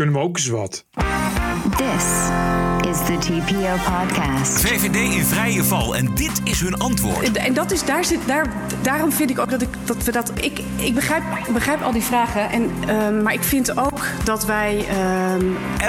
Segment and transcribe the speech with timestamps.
[0.00, 0.84] kunnen we ook eens wat.
[1.76, 2.28] This
[2.90, 4.60] is the TPO podcast.
[4.60, 7.32] VVD in vrije val en dit is hun antwoord.
[7.32, 8.52] En dat is, daar zit, daar,
[8.82, 10.32] daarom vind ik ook dat, ik, dat we dat.
[10.34, 11.22] Ik, ik begrijp,
[11.52, 12.50] begrijp al die vragen.
[12.50, 14.84] En, ehm, maar ik vind ook dat wij.
[14.88, 15.44] ehm,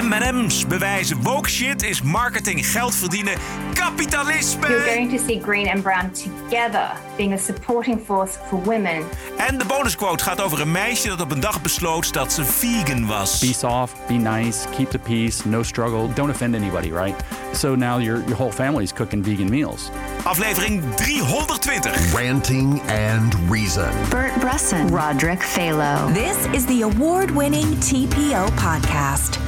[0.06, 3.34] M&M's bewijzen woke shit is marketing, geld verdienen,
[3.74, 4.68] kapitalisme.
[4.68, 9.02] You're going to see green and brown together being a supporting force for women.
[9.36, 13.06] En de bonusquote gaat over een meisje dat op een dag besloot dat ze vegan
[13.06, 13.38] was.
[13.38, 17.14] Be soft, be nice, keep the peace, no struggle, don't offend anybody, right?
[17.52, 19.90] So now your, your whole family is cooking vegan meals.
[20.24, 22.16] Aflevering 320.
[22.16, 23.92] Ranting and Reason.
[24.10, 26.12] Bert Bresson, Roderick Phalo.
[26.14, 29.38] This is the award winning TPO podcast.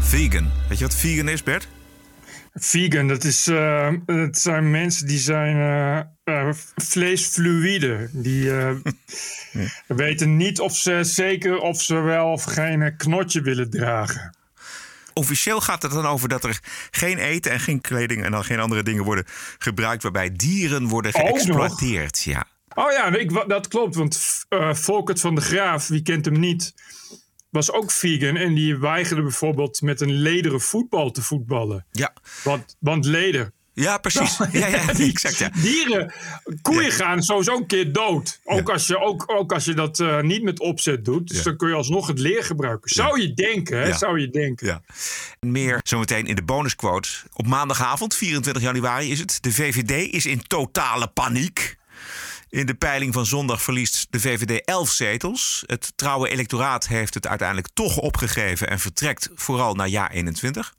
[0.00, 0.50] Vegan.
[0.68, 1.68] Weet je wat vegan is, Bert?
[2.54, 8.08] Vegan, dat, is, eh, dat zijn mensen die zijn eh, eh, vleesfluïde.
[8.12, 8.74] Die eh,
[9.96, 14.34] weten niet of ze zeker of ze wel of geen knotje willen dragen.
[15.14, 16.60] Officieel gaat het dan over dat er
[16.90, 19.24] geen eten en geen kleding en dan geen andere dingen worden
[19.58, 22.22] gebruikt waarbij dieren worden geëxploiteerd.
[22.22, 22.44] Ja.
[22.74, 23.94] Oh ja, ik, dat klopt.
[23.94, 26.74] Want eh Volkert van de Graaf, wie kent hem niet,
[27.50, 28.36] was ook vegan.
[28.36, 31.86] En die weigerde bijvoorbeeld met een lederen voetbal te voetballen.
[31.90, 32.12] Ja.
[32.42, 33.52] Want, want leder.
[33.74, 34.38] Ja, precies.
[34.52, 35.38] Ja, ja, exact.
[35.38, 35.50] Ja.
[35.54, 36.12] Dieren,
[36.62, 38.40] koeien gaan sowieso een keer dood.
[38.44, 41.28] Ook, als, je, ook, ook als je dat eh, niet met opzet doet.
[41.28, 42.90] Dus dan kun je alsnog het leer gebruiken.
[42.90, 43.92] Zou je denken, hè?
[43.92, 44.66] Zou je denken.
[44.66, 44.82] Ja.
[45.40, 47.08] Meer zometeen in de bonusquote.
[47.32, 49.38] Op maandagavond, 24 januari is het.
[49.40, 51.76] De VVD is in totale paniek.
[52.48, 55.62] In de peiling van zondag verliest de VVD 11 zetels.
[55.66, 60.74] Het trouwe electoraat heeft het uiteindelijk toch opgegeven en vertrekt vooral naar jaar 21.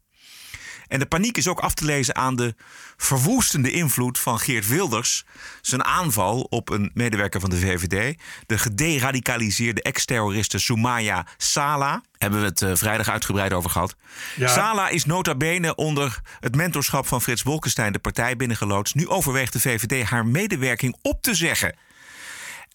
[0.87, 2.55] En de paniek is ook af te lezen aan de
[2.97, 5.25] verwoestende invloed van Geert Wilders.
[5.61, 8.19] Zijn aanval op een medewerker van de VVD.
[8.45, 12.01] De gederadicaliseerde ex-terroriste Soumaya Sala.
[12.17, 13.95] Hebben we het eh, vrijdag uitgebreid over gehad.
[14.35, 14.47] Ja.
[14.47, 18.95] Sala is nota bene onder het mentorschap van Frits Bolkestein de partij binnengeloodst.
[18.95, 21.75] Nu overweegt de VVD haar medewerking op te zeggen.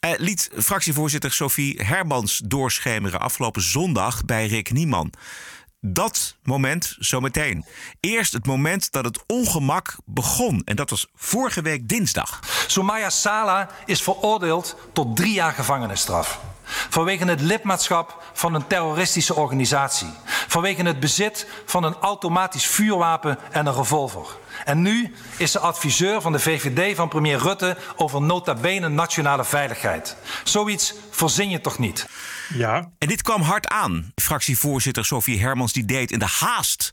[0.01, 5.13] Eh, liet fractievoorzitter Sophie Hermans doorschemeren afgelopen zondag bij Rick Nieman.
[5.83, 7.65] Dat moment zometeen.
[8.01, 10.63] Eerst het moment dat het ongemak begon.
[10.65, 12.41] En dat was vorige week dinsdag.
[12.67, 16.41] Soumaya Sala is veroordeeld tot drie jaar gevangenisstraf.
[16.89, 20.11] Vanwege het lidmaatschap van een terroristische organisatie.
[20.25, 24.27] Vanwege het bezit van een automatisch vuurwapen en een revolver.
[24.65, 29.45] En nu is ze adviseur van de VVD van premier Rutte over nota bene nationale
[29.45, 30.17] veiligheid.
[30.45, 32.07] Zoiets verzin je toch niet?
[32.55, 32.91] Ja.
[32.99, 34.13] En dit kwam hard aan.
[34.15, 36.93] Fractievoorzitter Sophie Hermans die deed in de haast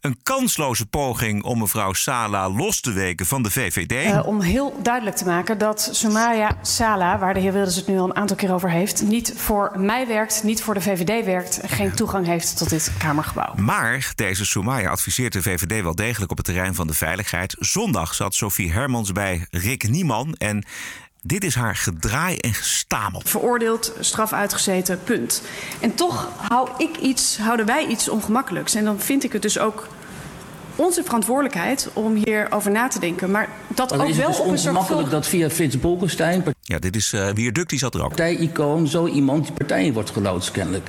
[0.00, 3.92] een kansloze poging om mevrouw Sala los te weken van de VVD.
[3.92, 7.98] Eh, om heel duidelijk te maken dat Soumaya Sala, waar de heer Wilders het nu
[7.98, 11.60] al een aantal keer over heeft, niet voor mij werkt, niet voor de VVD werkt,
[11.66, 13.54] geen toegang heeft tot dit Kamergebouw.
[13.54, 17.56] Maar deze Soumaya adviseert de VVD wel degelijk op het terrein van de veiligheid.
[17.58, 20.64] Zondag zat Sophie Hermans bij Rick Nieman en
[21.22, 23.22] dit is haar gedraai en gestamel.
[23.24, 25.42] Veroordeeld, straf uitgezeten, punt.
[25.80, 28.74] En toch hou ik iets, houden wij iets ongemakkelijks.
[28.74, 29.88] En dan vind ik het dus ook
[30.76, 33.30] onze verantwoordelijkheid om hierover na te denken.
[33.30, 36.44] Maar dat Maar ook is het wel dus op een ongemakkelijk dat via Frits Bolkestein,
[36.62, 38.08] Ja, dit is uh, Wierduk, die zat er ook.
[38.08, 40.88] partijicoon, zo iemand die partij in wordt geloodst kennelijk.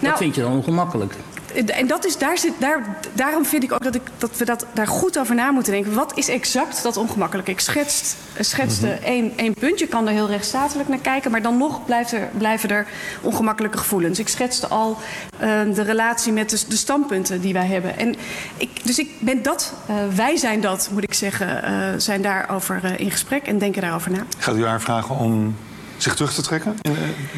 [0.00, 1.14] Nou, dat vind je dan ongemakkelijk.
[1.54, 4.66] En dat is, daar zit, daar, daarom vind ik ook dat, ik, dat we dat,
[4.72, 5.94] daar goed over na moeten denken.
[5.94, 7.48] Wat is exact dat ongemakkelijk?
[7.48, 9.04] Ik schetst, schetste Mhm.
[9.04, 9.78] één, één punt.
[9.78, 11.30] Je kan er heel rechtsstatelijk naar kijken.
[11.30, 12.86] Maar dan nog blijft er, blijven er
[13.20, 14.18] ongemakkelijke gevoelens.
[14.18, 14.96] Ik schetste al
[15.38, 17.98] eh, de relatie met de, de standpunten die wij hebben.
[17.98, 18.14] En
[18.56, 22.80] ik, dus ik ben dat, eh, wij zijn dat, moet ik zeggen, eh, zijn daarover
[22.84, 24.24] eh, in gesprek en denken daarover na.
[24.38, 25.56] Gaat u haar vragen om
[26.04, 26.96] zich terug te trekken in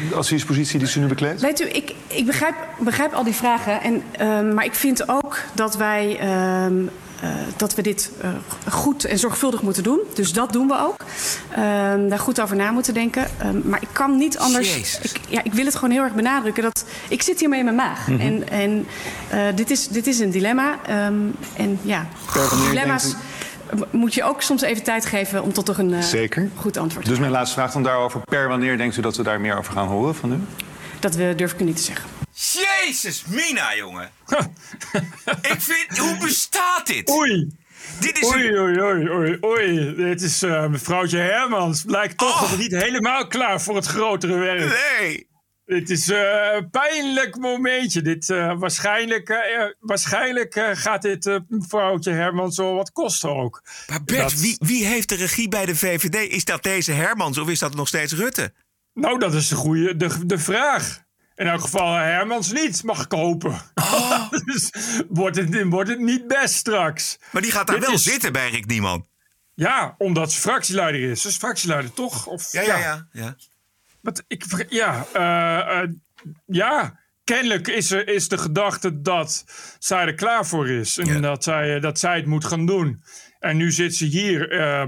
[0.09, 1.41] de adviespositie die ze nu bekleedt?
[1.41, 3.81] Weet u, ik, ik begrijp, begrijp al die vragen.
[3.81, 6.17] En, ehm, maar ik vind ook dat wij.
[6.19, 6.87] ehm,
[7.21, 8.29] eh, dat we dit eh,
[8.69, 9.99] goed en zorgvuldig moeten doen.
[10.13, 10.95] Dus dat doen we ook.
[11.51, 13.27] Ehm, daar goed over na moeten denken.
[13.37, 14.99] Ehm, maar ik kan niet anders.
[15.01, 16.63] Ik, ja, ik wil het gewoon heel erg benadrukken.
[16.63, 18.07] Dat, ik zit hiermee in mijn maag.
[18.07, 18.19] Mhm.
[18.19, 18.87] En, en
[19.29, 20.79] eh, dit, is, dit is een dilemma.
[20.87, 21.13] Ehm,
[21.55, 22.07] en ja,
[22.69, 23.15] dilemma's
[23.91, 26.49] moet je ook soms even tijd geven om tot een eh, Zeker.
[26.55, 28.19] goed antwoord te Dus mijn laatste vraag dan daarover.
[28.21, 30.39] Per wanneer denkt u dat we daar meer over gaan horen van u?
[30.99, 32.09] Dat we, durf ik u niet te zeggen.
[32.33, 34.09] Jezus, Mina, jongen.
[35.51, 37.09] ik vind, hoe bestaat dit?
[37.09, 37.55] Oei.
[37.99, 38.59] Dit is Oei, een...
[38.59, 39.95] oei, oei, oei, oei.
[39.95, 41.83] Dit is uh, mevrouwtje Hermans.
[41.83, 42.49] Blijkt toch Oh.
[42.49, 44.59] nog niet helemaal klaar voor het grotere werk.
[44.99, 45.27] Nee.
[45.67, 46.17] Het is uh,
[46.55, 48.01] een pijnlijk momentje.
[48.01, 49.39] Dit, uh, waarschijnlijk uh,
[49.79, 53.63] waarschijnlijk gaat dit mevrouwtje Hermans wel wat kosten ook.
[53.87, 56.31] Maar Bert, Dat- wie, wie heeft de regie bij de VVD?
[56.31, 58.53] Is dat deze Hermans of is dat nog steeds Rutte?
[58.93, 61.03] Nou, dat is de, goede, de, de vraag.
[61.35, 63.61] in elk geval Hermans niet mag kopen.
[63.75, 64.31] Oh.
[64.45, 64.69] dus
[65.09, 67.17] wordt het, wordt het niet best straks.
[67.31, 69.07] Maar die gaat daar Dit wel is- zitten bij Rick Nieman.
[69.53, 71.21] Ja, omdat ze fractieleider is.
[71.21, 72.25] Ze is fractieleider toch?
[72.27, 73.07] Of, Ja, ja, ja.
[73.11, 73.35] ja.
[74.07, 75.89] Wat, ik, ja, eh, eh,
[76.45, 79.45] ja, kennelijk is, er, is de gedachte dat
[79.79, 80.97] zij er klaar voor is.
[80.97, 83.03] En dat, zij, eh, dat zij het moet gaan doen.
[83.39, 84.47] En nu zit ze hier.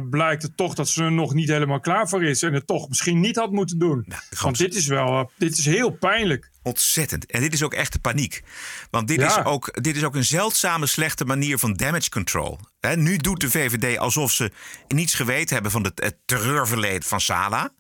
[0.10, 2.42] blijkt het toch dat ze er nog niet helemaal klaar voor is.
[2.42, 4.07] En het toch misschien niet had moeten doen.
[4.42, 6.51] Want dit is wel, dit is heel pijnlijk.
[6.63, 7.25] Ontzettend.
[7.25, 8.44] En dit is ook echte paniek.
[8.89, 9.39] Want dit, Ja.
[9.39, 12.60] is, ook, dit is ook een zeldzame slechte manier van damage control.
[12.95, 14.51] Nu doet de VVD alsof ze
[14.88, 17.71] niets geweten hebben van het, het terreurverleden van Sala.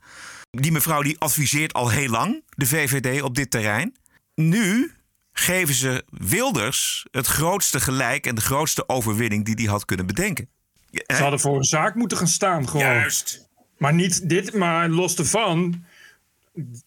[0.51, 3.95] Die mevrouw die adviseert al heel lang de VVD op dit terrein.
[4.35, 4.91] Nu
[5.31, 10.49] geven ze Wilders het grootste gelijk en de grootste overwinning die hij had kunnen bedenken.
[10.91, 12.69] Ze hadden voor een zaak moeten gaan staan.
[12.69, 12.85] Gewoon.
[12.85, 13.47] Juist.
[13.77, 15.85] Maar niet dit, maar los ervan.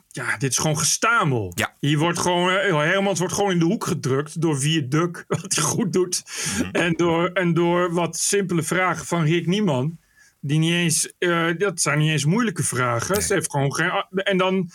[0.09, 1.53] Ja, dit is gewoon gestamel.
[1.55, 1.75] Ja.
[1.81, 5.65] Hier wordt gewoon, eh, Hermans wordt gewoon in de hoek gedrukt door Vierduk, wat hij
[5.65, 6.23] goed doet.
[6.59, 6.71] Mhm.
[6.71, 9.99] En, door, en door wat simpele vragen van Rick Nieman.
[10.45, 13.23] Die niet eens, eh, dat zijn niet eens moeilijke vragen.
[13.23, 13.91] Ze heeft gewoon geen.
[14.11, 14.71] En dan,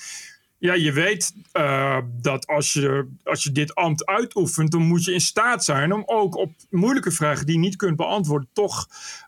[0.58, 5.14] ja, je weet eh, dat als je, als je dit ambt uitoefent, dan moet je
[5.14, 8.88] in staat zijn om ook op moeilijke vragen die je niet kunt beantwoorden, toch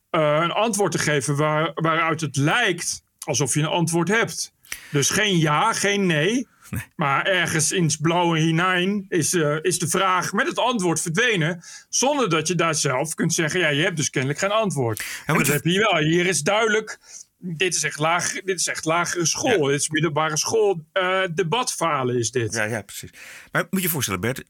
[0.09, 4.53] eh, een antwoord te geven waar, waaruit het lijkt alsof je een antwoord hebt.
[4.91, 6.47] Dus geen ja, geen nee.
[6.95, 11.63] Maar ergens in het blauwe hinein is, eh, is de vraag met het antwoord verdwenen.
[11.89, 15.03] Zonder dat je daar zelf kunt zeggen: ja, je hebt dus kennelijk geen antwoord.
[15.25, 16.01] Dat heb je hier wel.
[16.01, 16.99] Hier is duidelijk.
[17.37, 19.65] Dit is echt, laag, dit is echt lagere school.
[19.65, 20.85] Dit is middelbare school.
[20.91, 22.53] eh debatfalen is dit.
[22.53, 23.09] Ja, ja, precies.
[23.51, 24.43] Maar moet je je voorstellen, Bert,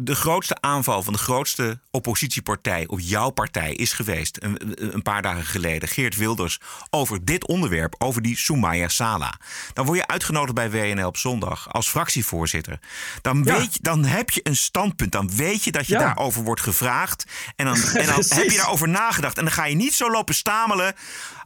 [0.00, 5.22] de grootste aanval van de grootste oppositiepartij op jouw partij is geweest een, een paar
[5.22, 6.60] dagen geleden, Geert Wilders,
[6.90, 9.34] over dit onderwerp, over die Soumaya Sala.
[9.72, 12.78] Dan word je uitgenodigd bij WNL op zondag als fractievoorzitter.
[13.22, 13.58] Dan, Ja.
[13.58, 15.98] weet je, dan heb je een standpunt, dan weet je dat je Ja.
[15.98, 17.24] daarover wordt gevraagd.
[17.56, 19.38] En dan, en dan heb je daarover nagedacht.
[19.38, 20.94] En dan ga je niet zo lopen stamelen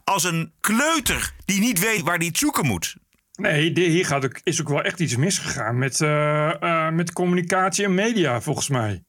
[0.03, 2.95] als een kleuter die niet weet waar die het zoeken moet.
[3.39, 7.85] Nee, hier gaat ook, is ook wel echt iets misgegaan met, eh, eh, met communicatie
[7.85, 9.03] en media, volgens mij.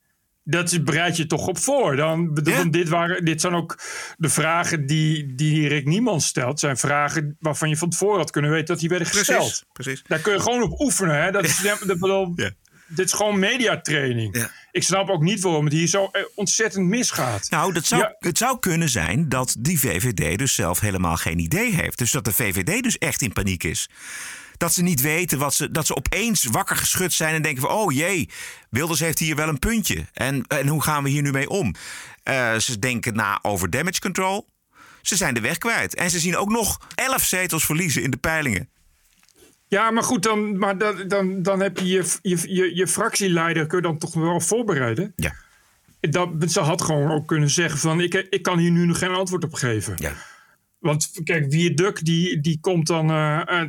[0.45, 1.97] Dat is- bereid je toch op voor.
[1.97, 3.79] Dan, want dit, waren, dit zijn ook
[4.17, 6.61] de vragen die, die Rick Niemand stelt.
[6.61, 9.65] zijn vragen waarvan je van tevoren had kunnen weten dat die werden gesteld.
[9.73, 10.03] precies.
[10.07, 11.23] Daar kun je gewoon op oefenen.
[11.23, 11.31] Hè?
[11.31, 12.35] Dat is, dat, bedoel,
[12.95, 14.49] Dit is gewoon mediatraining.
[14.73, 17.51] Ik snap ook niet waarom het hier zo eh, ontzettend misgaat.
[17.51, 21.75] Nou, dat zou, het zou kunnen zijn dat die VVD dus zelf helemaal geen idee
[21.75, 21.99] heeft.
[21.99, 23.89] Dus dat de VVD dus echt in paniek is.
[24.57, 25.71] Dat ze niet weten wat ze.
[25.71, 28.29] Dat ze opeens wakker geschud zijn en denken van: oh jee,
[28.71, 30.05] Wilders heeft hier wel een puntje.
[30.13, 31.75] En, en hoe gaan we hier nu mee om?
[32.23, 34.47] Eh, ze denken na over damage control.
[35.03, 35.95] Ze zijn de weg kwijt.
[35.95, 38.69] En ze zien ook nog 11 zetels verliezen in de peilingen.
[39.71, 43.67] Ja, maar goed, dan, maar dan, dan, dan heb je je, je, je je fractieleider
[43.67, 45.13] kun je dan toch wel voorbereiden.
[45.17, 45.35] Ja.
[46.01, 49.15] Dat, ze had gewoon ook kunnen zeggen van ik, ik kan hier nu nog geen
[49.15, 49.95] antwoord op geven.
[49.97, 50.13] Ja.
[50.79, 53.61] Want kijk, Wierduk die, die komt dan, eh, eh,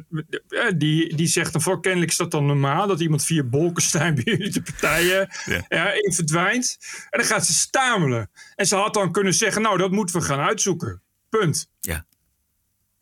[0.47, 4.15] eh, die, die zegt dan voor kennelijk is dat dan normaal dat iemand via Bolkestein
[4.23, 5.65] bij jullie de partijen Ja.
[5.69, 6.77] ja, in verdwijnt.
[7.09, 8.29] En dan gaat ze stamelen.
[8.55, 11.01] En ze had dan kunnen zeggen, nou dat moeten we gaan uitzoeken.
[11.29, 11.69] Punt.
[11.79, 12.05] Ja.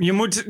[0.01, 0.45] Je moet,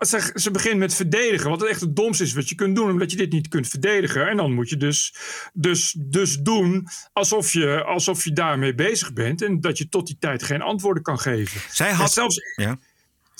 [0.00, 2.90] ze, ze begint met verdedigen, wat het echt het domste is wat je kunt doen,
[2.90, 4.28] omdat je dit niet kunt verdedigen.
[4.28, 5.14] En dan moet je dus,
[5.52, 10.16] dus, dus doen alsof je, alsof je daarmee bezig bent en dat je tot die
[10.18, 11.60] tijd geen antwoorden kan geven.
[11.70, 12.12] Zij En had.
[12.12, 12.78] zelfs, Ja.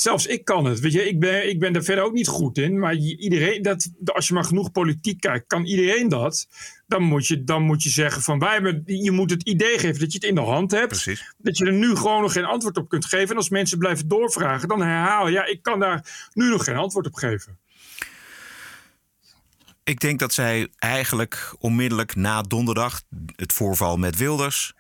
[0.01, 0.81] Zelfs ik kan het.
[0.81, 2.79] Weet je, ik ben, ik ben daar verder ook niet goed in.
[2.79, 6.49] Maar iedereen, dat, als je maar genoeg politiek kijkt, kan iedereen dat.
[6.87, 10.01] Dan moet je, dan moet je zeggen van wij hebben, je moet het idee geven
[10.01, 10.89] dat je het in de hand hebt.
[10.89, 11.35] Precies.
[11.39, 13.31] Dat je er nu gewoon nog geen antwoord op kunt geven.
[13.31, 15.33] En als mensen blijven doorvragen, dan herhalen.
[15.33, 17.59] Ja, ik kan daar nu nog geen antwoord op geven.
[19.85, 23.03] Ik denk dat zij eigenlijk onmiddellijk na donderdag,
[23.37, 24.75] het voorval met Wilders.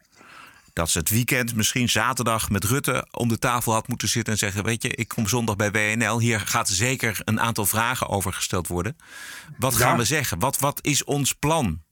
[0.81, 4.39] Dat ze het weekend, misschien zaterdag, met Rutte om de tafel had moeten zitten en
[4.39, 6.21] zeggen: Weet je, ik kom zondag bij WNL.
[6.21, 8.97] Hier gaat zeker een aantal vragen over gesteld worden.
[9.59, 9.97] Wat gaan Ja.
[9.97, 10.39] we zeggen?
[10.39, 11.83] Wat, wat is ons plan?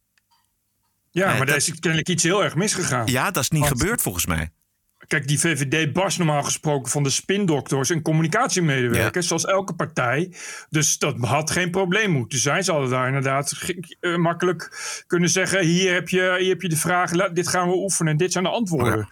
[1.11, 3.07] Ja, Nee, maar daar is kennelijk iets heel erg misgegaan.
[3.07, 4.51] Ja, dat is niet Want- gebeurd volgens mij.
[5.09, 10.33] Kijk, die VVD barst normaal gesproken van de spindokters en communicatiemedewerkers, zoals elke partij.
[10.71, 12.65] Dus dat had geen probleem moeten zijn.
[12.65, 13.53] Ze hadden daar inderdaad
[14.01, 14.71] eh, makkelijk
[15.07, 18.19] kunnen zeggen: hier heb je, hier heb je de vraag, dit gaan we oefenen en
[18.19, 19.09] dit zijn de antwoorden.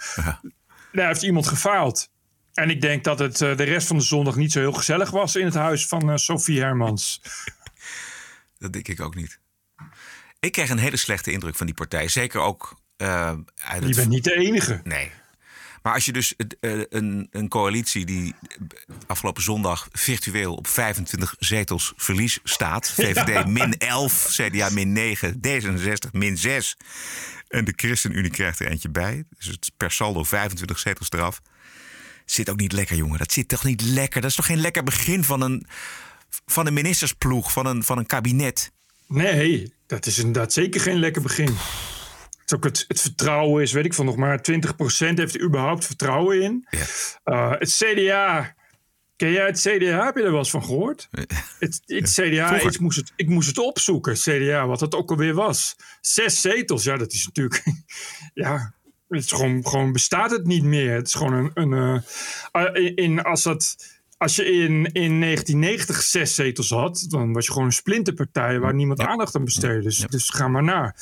[0.92, 2.10] Daar heeft iemand gefaald.
[2.54, 5.10] En ik denk dat het eh, de rest van de zondag niet zo heel gezellig
[5.10, 7.20] was in het huis van eh, Sophie Hermans.
[8.58, 9.38] Dat denk ik ook niet.
[10.40, 12.08] Ik kreeg een hele slechte indruk van die partij.
[12.08, 12.76] Zeker ook.
[12.96, 14.80] uit Je het bent niet de enige.
[14.84, 15.10] Nee.
[15.86, 18.34] Maar als je dus uh, een, een coalitie die
[19.06, 22.90] afgelopen zondag virtueel op 25 zetels verlies staat.
[22.90, 23.44] VVD ja.
[23.44, 26.76] min 11, CDA min 9, D66 min 6.
[27.48, 29.24] En de ChristenUnie krijgt er eentje bij.
[29.38, 31.40] Dus het per saldo 25 zetels eraf.
[32.24, 33.18] Zit ook niet lekker, jongen.
[33.18, 34.20] Dat zit toch niet lekker?
[34.20, 35.66] Dat is toch geen lekker begin van een,
[36.46, 38.72] van een ministersploeg, van een, van een kabinet?
[39.06, 41.56] Nee, dat is inderdaad zeker geen lekker begin.
[42.46, 44.42] Het, ook het, het vertrouwen is, weet ik van nog maar 20%
[44.96, 46.66] heeft er überhaupt vertrouwen in.
[46.70, 46.84] Ja.
[47.24, 48.54] Uh, het CDA.
[49.16, 50.04] Ken jij het CDA?
[50.04, 51.08] Heb je er wel eens van gehoord?
[51.58, 55.34] Het, het CDA, ik moest het, ik moest het opzoeken, CDA, wat dat ook alweer
[55.34, 55.76] was.
[56.00, 57.62] Zes zetels, ja, dat is natuurlijk.
[58.34, 58.74] ja,
[59.08, 60.94] het is gewoon, gewoon bestaat het niet meer.
[60.94, 61.72] Het is gewoon een.
[61.72, 62.02] een
[62.52, 63.76] uh, in, als dat
[64.18, 68.74] als je in, in 1990 zes zetels had, dan was je gewoon een splinterpartij waar
[68.74, 69.82] niemand aandacht aan besteedde.
[69.82, 70.94] Dus, dus ga maar naar.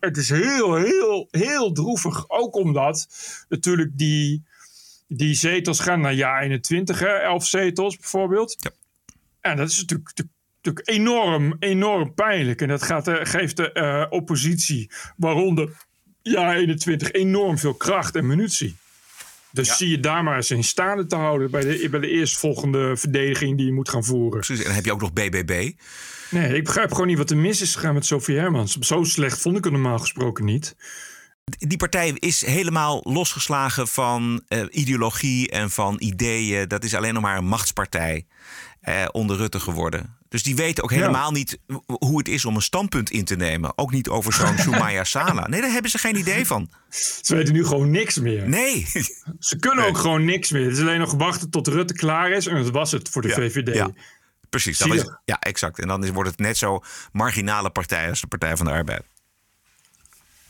[0.00, 2.28] Het is heel, heel, heel droevig.
[2.28, 3.08] Ook omdat
[3.48, 4.42] natuurlijk die,
[5.08, 8.56] die zetels gaan naar jaar 21, hè, 11 zetels bijvoorbeeld.
[8.58, 8.70] Ja.
[9.40, 10.12] En dat is natuurlijk,
[10.62, 12.60] natuurlijk enorm, enorm pijnlijk.
[12.60, 15.86] En dat gaat, geeft de uh, oppositie, waaronder
[16.22, 18.76] jaar 21, enorm veel kracht en munitie.
[19.52, 22.96] Dus zie je daar maar eens in staande te houden bij de, bij de eerstvolgende
[22.96, 24.40] verdediging die je moet gaan voeren.
[24.40, 25.72] Precies, en dan heb je ook nog BBB.
[26.30, 28.78] Nee, ik begrijp gewoon niet wat er mis is gegaan met Sophie Hermans.
[28.78, 30.76] Zo slecht vond ik het normaal gesproken niet.
[31.58, 36.68] Die partij is helemaal losgeslagen van uh, ideologie en van ideeën.
[36.68, 38.26] Dat is alleen nog maar een machtspartij
[38.88, 40.16] uh, onder Rutte geworden.
[40.28, 43.78] Dus die weten ook helemaal niet hoe het is om een standpunt in te nemen.
[43.78, 45.48] Ook niet over zo'n Sumaya Sala.
[45.48, 46.70] Nee, daar hebben ze geen idee van.
[47.20, 48.48] Ze weten nu gewoon niks meer.
[48.48, 48.86] Nee.
[49.38, 50.64] Ze kunnen ook gewoon niks meer.
[50.64, 52.46] Het is alleen nog wachten tot Rutte klaar is.
[52.46, 53.74] En dat was het voor de ja, VVD.
[53.74, 53.90] Ja.
[54.50, 54.78] Precies.
[54.78, 55.78] Dat is, ja, exact.
[55.78, 59.02] En dan is, wordt het net zo marginale partij als de Partij van de Arbeid.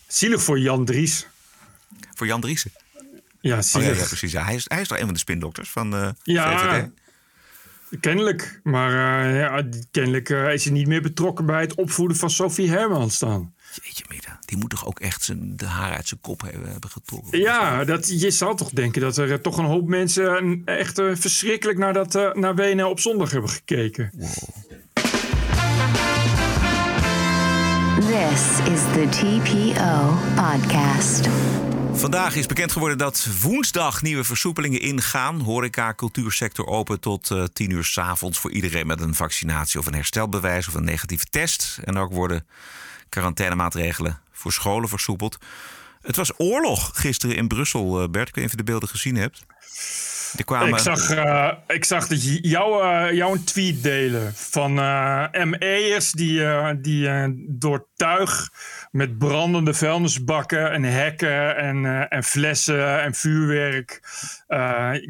[0.07, 1.27] Zielig voor Jan Dries.
[2.15, 2.73] Voor Jan Driessen?
[3.41, 3.91] Ja, zielig.
[3.91, 4.33] Oh, ja, precies.
[4.33, 6.91] Hij, is, hij is toch een van de spindokters van de ja, VVD?
[8.01, 8.61] Kennelijk.
[8.63, 12.71] Maar uh, ja, kennelijk uh, is hij niet meer betrokken bij het opvoeden van Sophie
[12.71, 13.53] Hermans dan.
[13.83, 16.91] Jeetje Mida, die moet toch ook echt zijn, de haar uit zijn kop hebben, hebben
[16.91, 17.39] getrokken?
[17.39, 21.79] Ja, dat, je zal toch denken dat er toch een hoop mensen echt uh, verschrikkelijk
[21.79, 24.11] naar, dat, naar WNL op zondag hebben gekeken.
[24.15, 24.31] Wow.
[28.01, 31.29] This is the TPO podcast.
[31.95, 35.41] Vandaag is bekend geworden dat woensdag nieuwe versoepelingen ingaan.
[35.41, 39.87] Horeca, cultuursector open tot uh, 10 uur s avonds voor iedereen met een vaccinatie of
[39.87, 41.79] een herstelbewijs of een negatieve test.
[41.85, 42.47] En ook worden
[43.09, 45.39] quarantainemaatregelen voor scholen versoepeld.
[46.03, 48.29] Het was oorlog gisteren in Brussel, uh, Bert.
[48.29, 49.45] Ik weet niet of je de beelden gezien hebt.
[50.45, 50.69] Kwamen...
[50.69, 56.13] Ik, zag, uh, ik zag dat jou, uh, jou een tweet delen van uh, ME'ers
[56.13, 56.43] die,
[56.81, 58.51] die door tuig
[58.91, 64.01] met brandende vuilnisbakken en hekken en, en flessen en vuurwerk.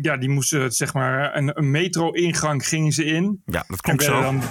[0.03, 3.43] ja, die moesten zeg maar een, een metro-ingang gingen ze in.
[3.47, 4.21] Ja, dat klopt zo.
[4.21, 4.43] Dan...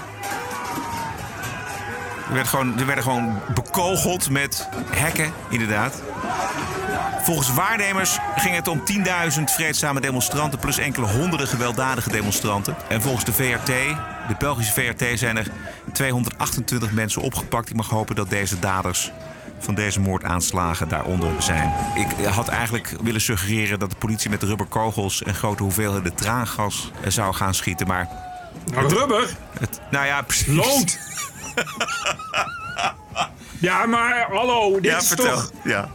[2.27, 6.03] Er, werd gewoon, er werden gewoon bekogeld met hekken, inderdaad.
[7.23, 8.83] Volgens waarnemers ging het om
[9.37, 12.75] 10.000 vreedzame demonstranten plus enkele honderden gewelddadige demonstranten.
[12.89, 13.65] En volgens de VRT,
[14.27, 15.47] de Belgische VRT, zijn er
[15.93, 17.69] 228 mensen opgepakt.
[17.69, 19.11] Ik mag hopen dat deze daders
[19.59, 21.73] van deze moordaanslagen daaronder zijn.
[21.95, 27.33] Ik had eigenlijk willen suggereren dat de politie met rubberkogels en grote hoeveelheden traangas zou
[27.33, 28.07] gaan schieten, maar.
[28.73, 29.35] Nou, rubber?
[29.59, 30.47] Het, nou ja, precies.
[30.47, 30.99] Lood!
[33.69, 35.35] ja, maar hallo, dit ja, is vertel.
[35.35, 35.51] toch...
[35.63, 35.89] Ja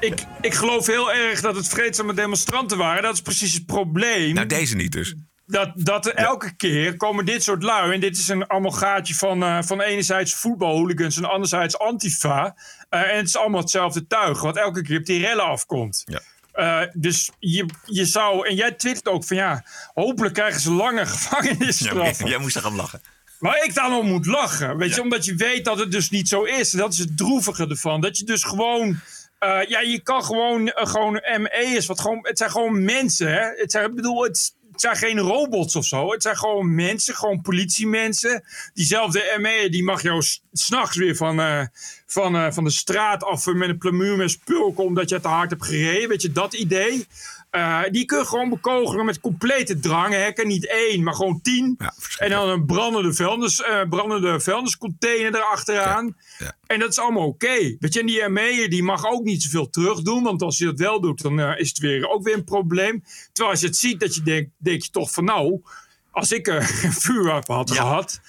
[0.00, 3.02] ik, ik geloof heel erg dat het vreedzame demonstranten waren.
[3.02, 4.34] Dat is precies het probleem.
[4.34, 5.14] Nou, deze niet dus.
[5.46, 7.92] Dat, dat er elke keer komen dit soort lui.
[7.92, 12.56] En dit is een amalgaatje van, uh, van enerzijds voetbalhooligans en anderzijds antifa.
[12.90, 14.40] Uh, en het is allemaal hetzelfde tuig.
[14.40, 16.02] Wat elke keer op die rellen afkomt.
[16.04, 16.20] Ja.
[16.54, 19.64] Uh, dus je, je zou, en jij twittert ook van ja,
[19.94, 22.24] hopelijk krijgen ze lange gevangenisstraffen.
[22.24, 23.00] Ja, jij moest er gaan lachen.
[23.38, 24.76] Waar ik dan om moet lachen.
[24.76, 26.72] Weet je, omdat je weet dat het dus niet zo is.
[26.72, 28.00] En dat is het droevige ervan.
[28.00, 29.00] Dat je dus gewoon
[29.40, 33.46] uh, ja, je kan gewoon, uh, gewoon ME'ers, wat gewoon, het zijn gewoon mensen, hè.
[33.56, 36.12] Het zijn, ik bedoel, het, zijn geen robots of zo.
[36.12, 38.44] Het zijn gewoon mensen, gewoon politiemensen.
[38.74, 41.62] Diezelfde ME, die mag jou s'nachts weer van, uh,
[42.06, 45.64] van, van de straat af met een plamuur met spulken omdat je te hard hebt
[45.64, 46.08] gereden.
[46.08, 47.06] Weet je, dat idee.
[47.50, 50.46] Uh, die kun je gewoon bekogelen met complete dranghekken.
[50.46, 51.74] Niet één, maar gewoon tien.
[51.78, 56.16] Ja, en dan een brandende, vuilnis, uh, brandende vuilniscontainer erachteraan.
[56.38, 56.56] Ja, ja.
[56.66, 57.46] En dat is allemaal oké.
[57.46, 57.76] Okay.
[57.80, 60.22] Weet je, en die ME die mag ook niet zoveel terug doen.
[60.22, 63.04] Want als je dat wel doet, dan uh, is het weer, ook weer een probleem.
[63.32, 65.62] Terwijl als je het ziet, dat je denkt, denk je toch van nou...
[66.10, 68.20] Als ik een vuurwapen had gehad,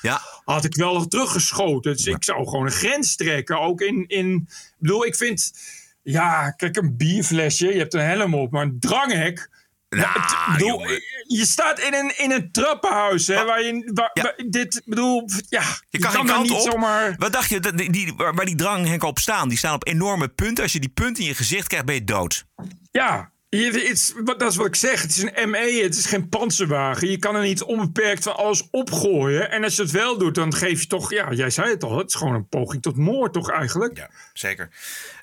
[0.46, 1.96] had ik wel teruggeschoten.
[1.96, 3.60] Dus ik zou gewoon een grens trekken.
[3.60, 4.06] Ook in...
[4.08, 5.52] in ik bedoel, ik vind
[6.12, 9.50] Ja, kijk, een bierflesje, je hebt een helm op, maar een dranghek.
[9.90, 11.02] Nou, het- bedoel, jongen.
[11.28, 14.22] je staat in een, in een trappenhuis, hè, waar je, waar, Ja.
[14.24, 16.72] waar- dit, bedoel, ja, Je kan geen daar kant niet op.
[16.72, 17.16] zomaar...
[17.18, 19.50] Wat dacht je, dat die, die, waar die dranghekken op staan?
[19.50, 20.64] Die staan op enorme punten.
[20.64, 22.46] Als je die punten in je gezicht krijgt, ben je dood.
[22.92, 25.02] Ja, je, is, dat is wat ik zeg.
[25.02, 27.10] Het is een ME, het is geen panzerwagen.
[27.10, 29.52] Je kan er niet onbeperkt van alles opgooien.
[29.52, 31.12] En als je het wel doet, dan geef je toch...
[31.12, 33.98] Ja, jij zei het al, het is gewoon een poging tot moord toch eigenlijk?
[33.98, 34.70] Ja, zeker.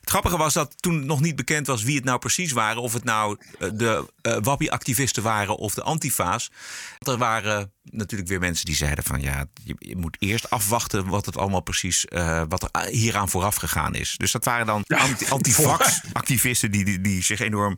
[0.07, 2.83] Het grappige was dat toen nog niet bekend was wie het nou precies waren.
[2.83, 6.51] Of het nou eh, de eh Wappie-activisten waren of de Antifa's.
[6.99, 11.37] Er waren natuurlijk weer mensen die zeiden van ja, je, moet eerst afwachten wat het
[11.37, 14.15] allemaal precies, eh, wat er hieraan vooraf gegaan is.
[14.17, 17.77] Dus dat waren dan anti- antivax-activisten die, die, die zich enorm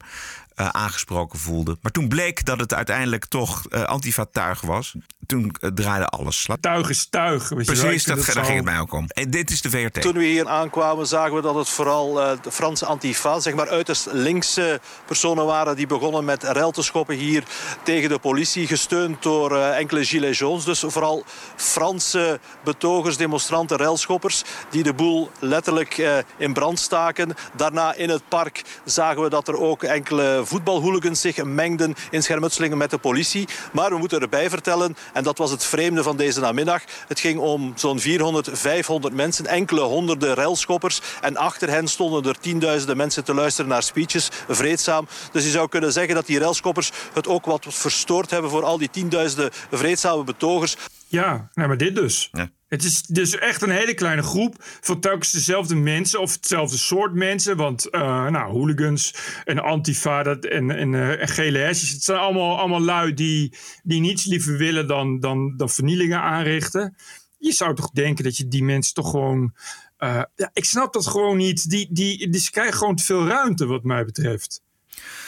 [0.59, 1.79] eh, aangesproken voelden.
[1.83, 4.95] Maar toen bleek dat het uiteindelijk toch eh antifa-tuig was.
[5.27, 6.47] Toen eh, draaide alles.
[6.47, 7.49] Laat- Tuig is tuig.
[7.49, 9.05] Precies, dat, het daar ging het mij ook om.
[9.09, 10.01] En dit is de VRT.
[10.01, 13.69] Toen we hier aankwamen zagen we dat het vooral eh, de Franse antifa, zeg maar
[13.69, 17.43] uiterst linkse personen waren die begonnen met rel te schoppen hier
[17.83, 20.65] tegen de politie, gesteund door eh, enkele gilets jaunes.
[20.65, 21.25] Dus vooral
[21.57, 27.35] Franse betogers, demonstranten, relschoppers die de boel letterlijk eh, in brand staken.
[27.57, 32.79] Daarna in het park zagen we dat er ook enkele voetbalhooligans zich mengden in schermutselingen
[32.79, 33.49] met de politie.
[33.73, 37.39] Maar we moeten erbij vertellen, en dat was het vreemde van deze namiddag, het ging
[37.39, 41.01] om zo'n 400, 500 mensen, enkele honderden relschoppers.
[41.21, 45.09] En achter hen stonden er tienduizenden mensen te luisteren naar speeches, vreedzaam.
[45.33, 48.79] Dus je zou kunnen zeggen dat die relschoppers het ook wat verstoord hebben voor al
[48.79, 50.77] die tienduizenden vreedzame betogers.
[51.09, 52.29] Ja, nou, maar dit dus.
[52.33, 52.51] Ja.
[52.69, 57.15] Het is dus echt een hele kleine groep van telkens dezelfde mensen of hetzelfde soort
[57.15, 57.57] mensen.
[57.57, 62.19] Want eh, nou, hooligans en antifa dat, en, en, eh, en gele hesjes, het zijn
[62.19, 66.97] allemaal, allemaal lui die, die niets liever willen dan, dan, dan vernielingen aanrichten.
[67.39, 69.55] Je zou toch denken dat je die mensen toch gewoon...
[69.97, 71.71] eh, ja, ik snap dat gewoon niet.
[71.71, 74.63] Die, die, die, ze krijgen gewoon te veel ruimte wat mij betreft.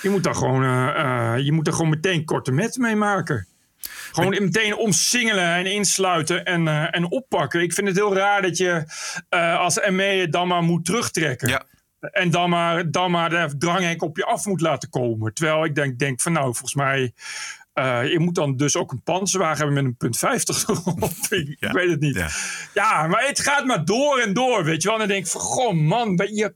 [0.02, 0.62] Je moet daar gewoon,
[1.44, 3.48] je moet daar gewoon meteen korte metten mee maken.
[4.12, 7.60] Gewoon meteen omsingelen en insluiten en, eh, en oppakken.
[7.62, 8.84] Ik vind het heel raar dat je
[9.28, 11.48] eh, als ME dan maar moet terugtrekken.
[11.48, 11.62] Ja.
[12.00, 15.34] En dan maar, dan maar de dranghek op je af moet laten komen.
[15.34, 17.12] Terwijl ik denk, denk van nou, volgens mij...
[17.72, 21.10] eh, je moet dan dus ook een panzerwagen hebben met een punt 50 erop.
[21.28, 22.16] ik, weet het niet.
[22.16, 22.28] Ja.
[22.74, 23.06] Ja.
[23.06, 25.00] maar het gaat maar door en door, weet je wel.
[25.00, 26.54] En dan denk ik van, goh man, ben je,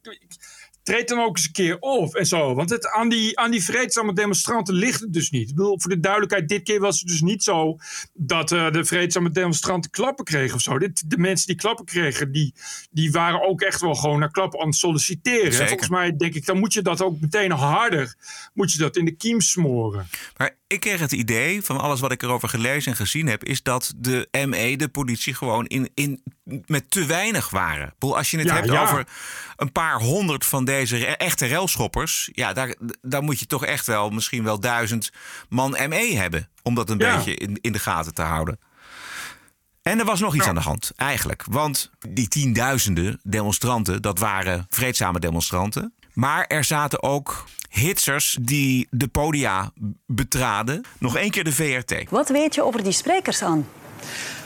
[0.85, 2.55] treed dan ook eens een keer op en zo.
[2.55, 5.49] Want het, aan, die, aan die vreedzame demonstranten ligt het dus niet.
[5.49, 7.77] Ik bedoel, voor de duidelijkheid, dit keer was het dus niet zo...
[8.13, 10.79] dat eh, de vreedzame demonstranten klappen kregen of zo.
[10.79, 12.55] Dit, de mensen die klappen kregen, die,
[12.91, 15.69] die waren ook echt wel gewoon naar klappen aan het solliciteren.
[15.69, 18.15] Volgens mij denk ik, dan moet je dat ook meteen harder...
[18.55, 20.07] moet je dat in de kiem smoren.
[20.37, 23.63] Maar ik kreeg het idee van alles wat ik erover gelezen en gezien heb, is
[23.63, 26.23] dat de ME, de politie, gewoon in, in,
[26.67, 27.95] met te weinig waren.
[27.99, 28.83] Als je het Ja, hebt ja.
[28.83, 29.07] over
[29.57, 34.11] een paar honderd van deze echte relschoppers, ja, daar, daar moet je toch echt wel
[34.11, 35.11] misschien wel duizend
[35.49, 36.49] man ME hebben.
[36.63, 37.17] Om dat een Ja.
[37.17, 38.59] beetje in, in de gaten te houden.
[39.83, 41.45] En er was nog iets aan de hand, eigenlijk.
[41.51, 45.95] Want die tienduizenden demonstranten, dat waren vreedzame demonstranten.
[46.13, 49.73] Maar er zaten ook hitsers die de podia
[50.07, 50.85] betraden.
[50.99, 52.11] Nog één keer de VRT.
[52.11, 53.67] Wat weet je over die sprekers aan?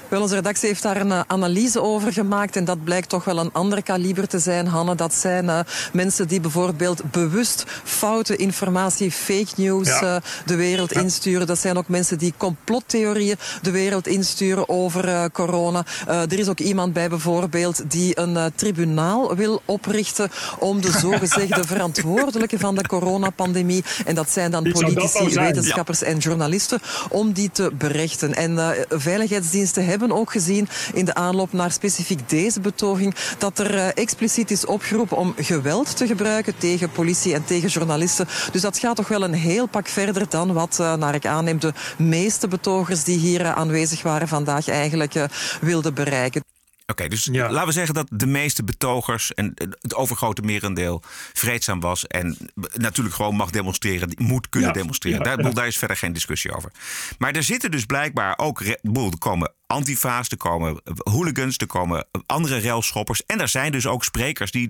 [0.09, 2.57] Wel, onze redactie heeft daar een eh, analyse over gemaakt.
[2.57, 4.95] En dat blijkt toch wel een ander kaliber te zijn, Hanne.
[4.95, 5.59] Dat zijn eh,
[5.93, 10.01] mensen die bijvoorbeeld bewust foute informatie, fake news Ja.
[10.01, 10.17] eh,
[10.47, 11.47] de wereld insturen.
[11.47, 15.85] Dat zijn ook mensen die complottheorieën de wereld insturen over corona.
[16.07, 22.59] Er is ook iemand bij bijvoorbeeld die een tribunaal wil oprichten om de zogezegde verantwoordelijke
[22.59, 23.85] van de coronapandemie.
[24.05, 25.47] En dat zijn dan politici, nou zijn?
[25.47, 28.35] wetenschappers en journalisten om die te berechten.
[28.35, 33.89] En veiligheidsdiensten hebben ook gezien in de aanloop naar specifiek deze betoging dat er eh,
[33.95, 38.29] expliciet is opgeroepen om geweld te gebruiken tegen politie en tegen journalisten.
[38.53, 41.61] Dus dat gaat toch wel een heel pak verder dan wat, eh, naar ik aanneem,
[41.61, 45.15] de meeste betogers die hier eh, aanwezig waren vandaag eigenlijk
[45.61, 46.58] wilden bereiken.
[46.91, 52.07] Oké, dus laten we zeggen dat de meeste betogers en het overgrote merendeel vreedzaam was.
[52.07, 52.37] En
[52.73, 55.19] natuurlijk gewoon mag demonstreren, moet kunnen Ja, demonstreren.
[55.25, 56.71] ja, daar, daar is verder geen discussie over.
[57.19, 58.63] Maar er zitten dus blijkbaar ook.
[58.83, 63.27] bedoel, Er komen antifa's, er komen hooligans, er komen andere relschoppers.
[63.27, 64.69] En er zijn dus ook sprekers die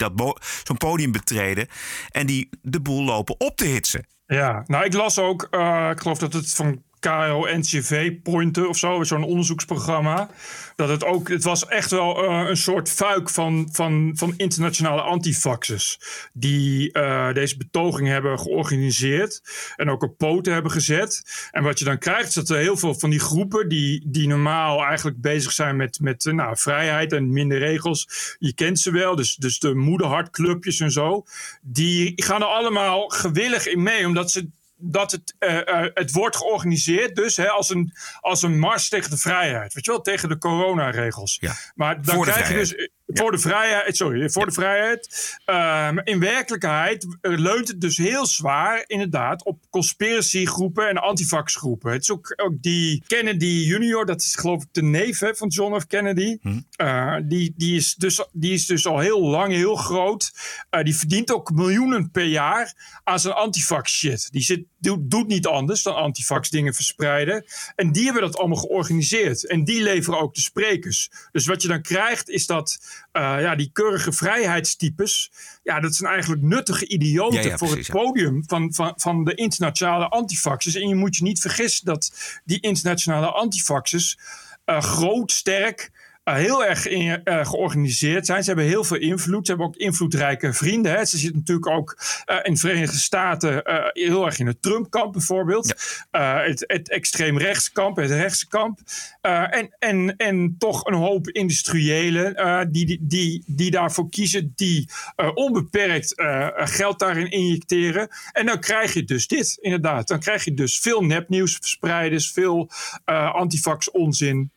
[0.65, 1.69] zo'n podium betreden.
[2.11, 4.07] En die de boel lopen op te hitsen.
[4.27, 9.03] Ja, nou ik las ook, eh, ik geloof dat het van KLO-NCV Pointer of zo,
[9.03, 10.31] zo'n onderzoeksprogramma.
[10.77, 15.01] Dat het ook, het was echt wel eh, een soort fuik van, van, van internationale
[15.01, 15.99] antifaxers.
[16.33, 19.43] Die eh, deze betoging hebben georganiseerd
[19.77, 21.23] en ook op poten hebben gezet.
[21.51, 24.29] En wat je dan krijgt, is dat er heel veel van die groepen die, die
[24.29, 28.37] normaal eigenlijk bezig zijn met, met eh, nou, vrijheid en minder regels.
[28.39, 31.25] Je kent ze wel, dus, dus de moederhartclubjes en zo.
[31.63, 37.17] Die gaan er allemaal gewillig in mee, omdat ze dat het, uh, het wordt georganiseerd
[37.17, 39.75] dus hè, als, een, als een mars tegen de vrijheid.
[39.75, 41.37] Weet je wel, tegen de coronaregels.
[41.41, 41.55] Ja.
[41.75, 42.97] Maar dan krijg je dus vrijheid.
[43.19, 45.37] Voor de vrijheid, sorry, voor de vrijheid.
[45.45, 51.93] Ehm, in werkelijkheid leunt het dus heel zwaar, inderdaad, op conspiracygroepen en antivaxgroepen.
[51.93, 55.49] Het is ook, ook die Kennedy Junior, dat is geloof ik de neef hè, van
[55.49, 55.87] John F.
[55.87, 56.39] Kennedy.
[56.77, 60.33] Eh, die, die, is dus, die is dus al heel lang heel groot.
[60.71, 64.33] Eh, die verdient ook miljoenen per jaar aan zijn antivax shit.
[64.33, 67.45] Die zit, doet, doet niet anders dan antivax dingen verspreiden.
[67.77, 69.47] En die hebben dat allemaal georganiseerd.
[69.47, 71.11] En die leveren ook de sprekers.
[71.33, 72.79] Dus wat je dan krijgt is dat
[73.13, 75.33] eh, ja, die keurige vrijheidstypes.
[75.63, 79.25] Ja, dat zijn eigenlijk nuttige idioten Ja, ja, voor precies, het podium van, van, van
[79.25, 80.75] de internationale antifaxers.
[80.75, 82.13] En je moet je niet vergissen dat
[82.45, 84.19] die internationale antifaxers
[84.65, 85.91] eh, groot, sterk.
[86.29, 88.43] Eh, heel erg in- eh, georganiseerd zijn.
[88.43, 89.47] Ze hebben heel veel invloed.
[89.47, 90.93] Ze hebben ook invloedrijke vrienden.
[90.93, 91.05] Hè.
[91.05, 93.63] Ze zitten natuurlijk ook eh, in de Verenigde Staten
[93.93, 95.67] heel erg in het Trump-kamp bijvoorbeeld.
[96.11, 98.79] Het, het extreem-rechtskamp, het rechtse kamp.
[99.21, 102.35] Eh, en, en, en toch een hoop industriëlen
[102.73, 104.89] die, die, die, die daarvoor kiezen, die
[105.35, 106.13] onbeperkt
[106.55, 108.09] geld daarin injecteren.
[108.33, 110.09] En dan krijg je dus dit, inderdaad.
[110.09, 112.71] Dan krijg je dus veel nepnieuwsverspreiders, veel
[113.33, 114.51] antifax onzin.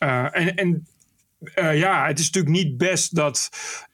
[0.00, 0.86] Eh, en en
[1.40, 3.48] eh, ja, het is natuurlijk niet best dat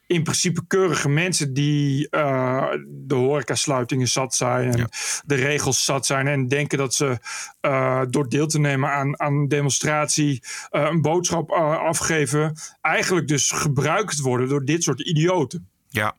[0.06, 4.88] in principe keurige mensen die eh, de horecasluitingen zat zijn en
[5.24, 7.18] de regels zat zijn en denken dat ze
[7.60, 14.20] eh, door deel te nemen aan, aan een demonstratie een boodschap afgeven, eigenlijk dus gebruikt
[14.20, 15.68] worden door dit soort idioten.
[15.88, 16.16] Ja.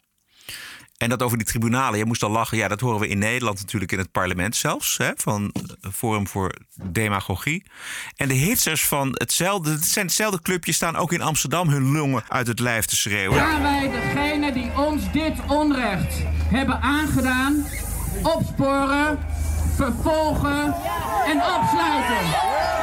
[0.98, 2.58] En dat over die tribunalen, je moest al lachen.
[2.58, 4.98] Ja, dat horen we in Nederland natuurlijk in het parlement zelfs.
[4.98, 5.54] Hè, van
[5.94, 7.64] Forum voor Demagogie.
[8.16, 12.24] En de hitsers van hetzelfde, het zijn hetzelfde clubjes, staan ook in Amsterdam hun longen
[12.28, 13.40] uit het lijf te schreeuwen.
[13.40, 17.66] Gaan wij degene die ons dit onrecht hebben aangedaan
[18.24, 19.20] opsporen,
[19.76, 20.76] vervolgen
[21.26, 22.77] en opsluiten?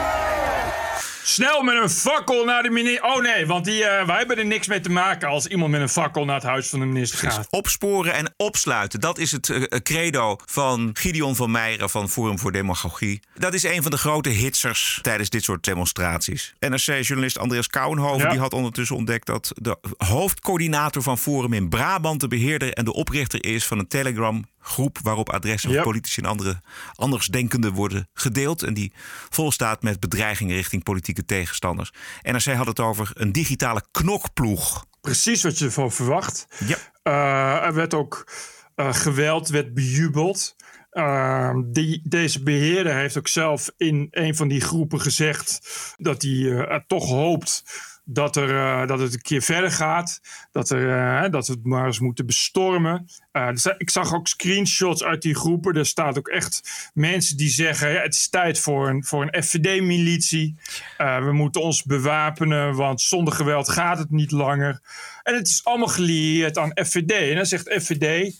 [1.26, 3.04] Snel met een fakkel naar de minister.
[3.04, 5.80] Oh nee, want die, eh, wij hebben er niks mee te maken als iemand met
[5.80, 7.46] een fakkel naar het huis van de minister gaat.
[7.50, 9.00] Opsporen en opsluiten.
[9.00, 13.20] Dat is het eh, credo van Gideon van Meijeren van Forum voor Demagogie.
[13.34, 16.54] Dat is een van de grote hitsers tijdens dit soort demonstraties.
[16.58, 18.30] NRC-journalist Andreas Kouwenhoven Ja.
[18.30, 22.92] die had ondertussen ontdekt dat de hoofdcoördinator van Forum in Brabant de beheerder en de
[22.92, 26.60] oprichter is van een Telegram groep waarop adressen van politici en andere
[26.94, 28.92] andersdenkenden worden gedeeld en die
[29.28, 31.92] volstaat met bedreigingen richting politieke tegenstanders.
[32.22, 34.84] NRC had het over een digitale knokploeg.
[35.00, 36.46] Precies wat je ervan verwacht.
[36.66, 36.76] Ja.
[37.02, 38.26] Eh, er werd ook
[38.74, 40.56] eh, geweld, werd bejubeld.
[40.90, 45.60] Eh, die, deze beheerder heeft ook zelf in een van die groepen gezegd
[45.96, 47.64] dat hij eh, toch hoopt
[48.04, 50.20] dat, er, eh, dat het een keer verder gaat.
[50.52, 53.06] Dat, er, eh, dat we het maar eens moeten bestormen.
[53.32, 55.74] Eh, ik zag ook screenshots uit die groepen.
[55.74, 59.42] Er staat ook echt mensen die zeggen: ja, het is tijd voor een, voor een
[59.42, 60.56] FVD-militie.
[60.96, 64.80] we moeten ons bewapenen, want zonder geweld gaat het niet langer.
[65.22, 67.12] En het is allemaal gelieerd aan FVD.
[67.12, 68.34] En dan zegt FVD.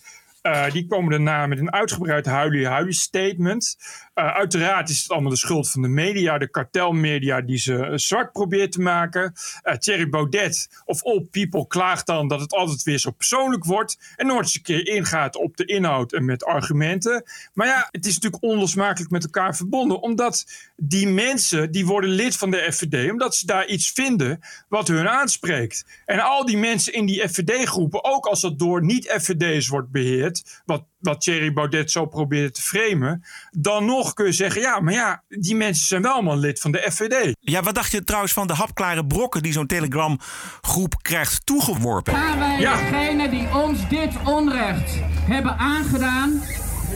[0.45, 3.77] Eh, die komen daarna met een uitgebreid huilie-huilie statement.
[4.15, 7.93] Eh, uiteraard is het allemaal de schuld van de media, de kartelmedia die ze eh,
[7.95, 9.33] zwart probeert te maken.
[9.63, 13.99] Eh, Thierry Baudet of all people klaagt dan dat het altijd weer zo persoonlijk wordt.
[14.17, 17.25] En nooit eens een keer ingaat op de inhoud en met argumenten.
[17.53, 20.01] Maar ja, het is natuurlijk onlosmakelijk met elkaar verbonden.
[20.01, 23.11] Omdat die mensen, die worden lid van de FVD.
[23.11, 25.85] Omdat ze daar iets vinden wat hun aanspreekt.
[26.07, 30.34] En al die mensen in die FVD-groepen, ook als dat door niet-FVD's wordt beheerd.
[30.65, 33.25] Wat, wat Thierry Baudet zo probeerde te framen.
[33.51, 36.73] Dan nog kun je zeggen, ja, maar ja, die mensen zijn wel allemaal lid van
[36.73, 37.35] de FVD.
[37.41, 42.15] Ja, wat dacht je trouwens van de hapklare brokken die zo'n Telegram-groep krijgt toegeworpen?
[42.15, 46.43] Gaan wij degene die ons dit onrecht hebben aangedaan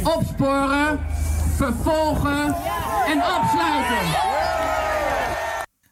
[0.02, 1.00] opsporen,
[1.56, 2.56] vervolgen
[3.06, 4.36] en opsluiten?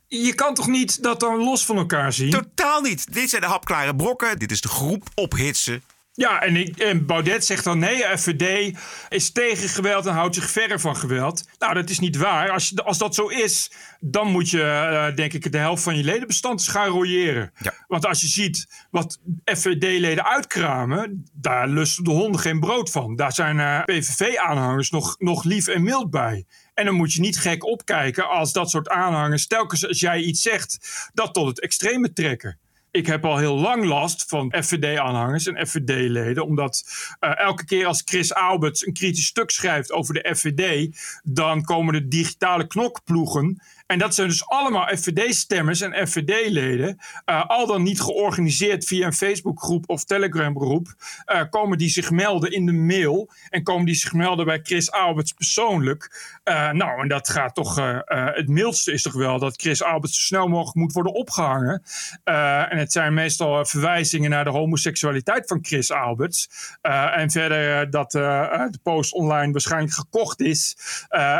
[0.08, 2.30] Je kan toch niet dat dan los van elkaar zien?
[2.30, 3.14] Totaal niet.
[3.14, 4.38] Dit zijn de hapklare brokken.
[4.38, 5.82] Dit is de groep ophitsen.
[6.16, 8.76] Ja, en, ik, en Baudet zegt dan nee, FVD
[9.08, 11.48] is tegen geweld en houdt zich verre van geweld.
[11.58, 12.50] Nou, dat is niet waar.
[12.50, 15.96] Als, je, als dat zo is, dan moet je, uh, denk ik, de helft van
[15.96, 17.52] je ledenbestand gaan royeren.
[17.58, 17.72] Ja.
[17.88, 23.16] Want als je ziet wat FVD-leden uitkramen, daar lusten de honden geen brood van.
[23.16, 26.44] Daar zijn uh, PVV-aanhangers nog, nog lief en mild bij.
[26.74, 30.42] En dan moet je niet gek opkijken als dat soort aanhangers, telkens als jij iets
[30.42, 30.78] zegt,
[31.14, 32.58] dat tot het extreme trekken
[32.96, 36.44] ik heb al heel lang last van FVD-aanhangers en FVD-leden.
[36.44, 36.84] Omdat
[37.20, 41.92] uh, elke keer als Chris Alberts een kritisch stuk schrijft over de FVD, dan komen
[41.92, 48.00] de digitale knokploegen en dat zijn dus allemaal FVD-stemmers en FVD-leden, uh, al dan niet
[48.00, 50.94] georganiseerd via een Facebookgroep of Telegram-groep,
[51.32, 54.90] uh, komen die zich melden in de mail en komen die zich melden bij Chris
[54.90, 56.34] Alberts persoonlijk.
[56.44, 57.74] Uh, nou, en dat gaat toch,
[58.06, 61.82] het mildste is toch wel dat Chris Alberts zo snel mogelijk moet worden opgehangen.
[62.24, 66.48] en het zijn meestal verwijzingen naar de homoseksualiteit van Chris Alberts.
[66.80, 70.76] en verder dat de post online waarschijnlijk gekocht is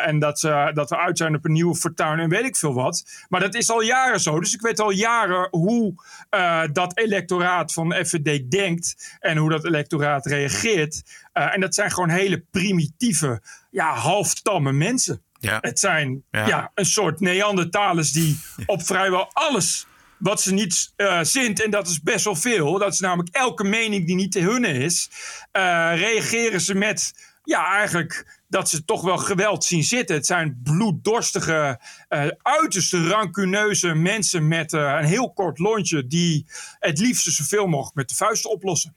[0.05, 0.41] en dat,
[0.75, 3.25] dat we uit zijn op een nieuwe fortuin weet ik veel wat.
[3.29, 4.41] Maar dat is al jaren zo.
[4.41, 5.95] Dus ik weet al jaren hoe
[6.31, 11.03] uh, dat electoraat van de FVD denkt en hoe dat electoraat reageert.
[11.35, 15.23] Uh, en dat zijn gewoon hele primitieve, ja, halftamme mensen.
[15.39, 15.59] Ja.
[15.61, 16.47] Het zijn Ja.
[16.47, 16.71] ja.
[16.75, 19.87] een soort Neandertalers die op vrijwel alles
[20.19, 23.65] wat ze niet uh, zint, en dat is best wel veel, dat is namelijk elke
[23.65, 25.11] mening die niet te hunne is,
[25.53, 27.13] uh, reageren ze met,
[27.45, 30.17] ja, eigenlijk dat ze toch wel geweld zien zitten.
[30.17, 36.47] Het zijn bloeddorstige, uh, uiterste rancuneuze mensen met uh, een heel kort lontje die
[36.79, 38.97] het liefst zoveel mogelijk met de vuisten oplossen.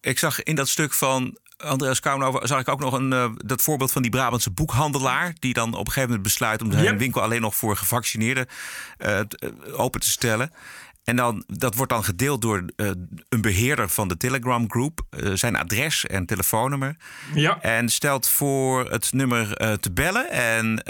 [0.00, 3.62] Ik zag in dat stuk van Andreas Kouwenhoven zag ik ook nog een, uh, dat
[3.62, 5.34] voorbeeld van die Brabantse boekhandelaar.
[5.38, 6.98] Die dan op een gegeven moment besluit om zijn Yep.
[6.98, 8.46] winkel alleen nog voor gevaccineerden
[8.98, 9.20] uh,
[9.72, 10.52] open te stellen.
[11.04, 12.90] En dan, dat wordt dan gedeeld door uh,
[13.28, 15.00] een beheerder van de Telegram Group.
[15.10, 16.96] Uh, zijn adres en telefoonnummer.
[17.34, 17.60] Ja.
[17.60, 20.82] En stelt voor het nummer uh, te bellen en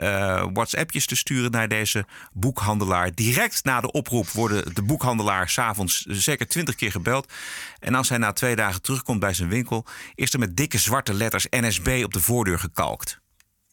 [0.53, 3.15] WhatsAppjes te sturen naar deze boekhandelaar.
[3.15, 7.33] Direct na de oproep worden de boekhandelaar s'avonds zeker twintig keer gebeld.
[7.79, 11.15] En als hij na twee dagen terugkomt bij zijn winkel, is er met dikke zwarte
[11.15, 13.21] letters NSB op de voordeur gekalkt.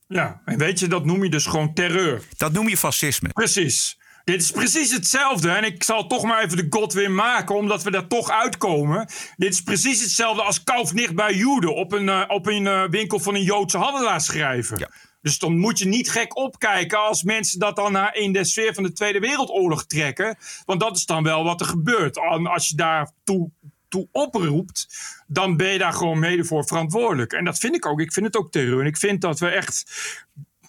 [0.08, 2.22] Ja, en weet je, dat noem je dus gewoon terreur.
[2.38, 3.30] Dat noem je fascisme.
[3.30, 3.99] Precies.
[4.24, 5.50] Dit is precies hetzelfde.
[5.50, 9.08] En ik zal toch maar even de god weer maken, omdat we daar toch uitkomen.
[9.38, 12.84] Dit is precies hetzelfde als Kauf nicht bij Joden op een, uh, op een uh,
[12.90, 14.80] winkel van een Joodse handelaar schrijven.
[14.80, 14.90] Ja.
[15.22, 18.74] Dus dan moet je niet gek opkijken als mensen dat dan naar in de sfeer
[18.74, 20.38] van de Tweede Wereldoorlog trekken.
[20.66, 22.18] Want dat is dan wel wat er gebeurt.
[22.44, 23.52] Als je daartoe
[23.90, 24.88] toe oproept,
[25.28, 27.34] dan ben je daar gewoon mede voor verantwoordelijk.
[27.34, 28.00] En dat vind ik ook.
[28.00, 28.80] Ik vind het ook terreur.
[28.80, 29.92] En ik vind dat we echt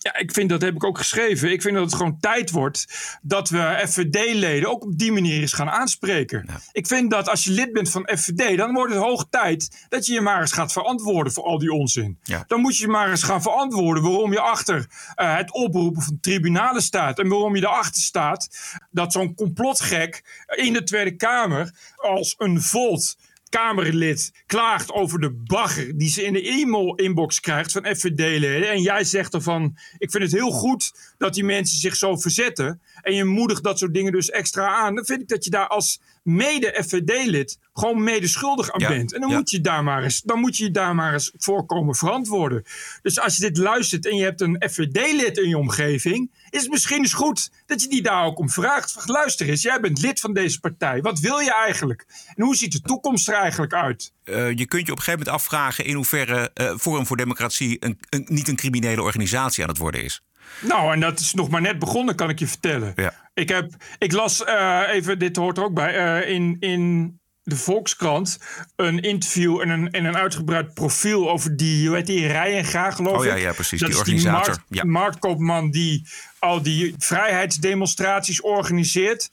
[0.02, 1.52] ja, ik vind dat heb ik ook geschreven.
[1.52, 2.86] Ik vind dat het gewoon tijd wordt
[3.22, 6.44] dat we FVD-leden ook op die manier eens gaan aanspreken.
[6.46, 6.60] Ja.
[6.72, 10.06] Ik vind dat als je lid bent van FVD, dan wordt het hoog tijd dat
[10.06, 12.18] je je maar eens gaat verantwoorden voor al die onzin.
[12.22, 12.44] Ja.
[12.46, 16.18] Dan moet je je maar eens gaan verantwoorden waarom je achter uh, het oproepen van
[16.20, 17.18] tribunalen staat.
[17.18, 18.48] En waarom je erachter staat
[18.90, 23.16] dat zo'n complotgek in de Tweede Kamer als een volt
[23.50, 28.70] Kamerlid klaagt over de bagger die ze in de e-mail-inbox krijgt van FVD-leden.
[28.70, 32.80] En jij zegt ervan, ik vind het heel goed dat die mensen zich zo verzetten.
[33.02, 34.94] En je moedigt dat soort dingen dus extra aan.
[34.94, 39.12] Dan vind ik dat je daar als mede-FVD-lid gewoon medeschuldig aan Ja, bent.
[39.14, 39.36] En dan, ja.
[39.36, 42.64] moet je daar maar eens, dan moet je je daar maar eens voor komen verantwoorden.
[43.02, 46.30] Dus als je dit luistert en je hebt een FVD-lid in je omgeving...
[46.50, 49.02] is het misschien eens goed dat je die daar ook om vraagt.
[49.06, 51.00] Luister eens, jij bent lid van deze partij.
[51.00, 52.06] Wat wil je eigenlijk?
[52.34, 54.12] En hoe ziet de toekomst er eigenlijk uit?
[54.24, 57.76] Uh, je kunt je op een gegeven moment afvragen in hoeverre uh, Forum voor Democratie
[57.80, 60.22] een, een, niet een criminele organisatie aan het worden is.
[60.60, 62.92] Nou, en dat is nog maar net begonnen, kan ik je vertellen.
[62.96, 63.30] Ja.
[63.34, 68.38] Ik, heb, ik las uh, even, dit hoort er ook bij, in, in de Volkskrant
[68.76, 73.16] een interview en een, en een uitgebreid profiel over die, hoe heet die, Rijenga, geloof
[73.18, 73.30] oh, ik.
[73.30, 74.44] ja, ja, precies, dat die is organisator.
[74.44, 74.84] Die markt, ja.
[74.84, 76.06] marktkoopman die
[76.38, 79.30] al die vrijheidsdemonstraties organiseert.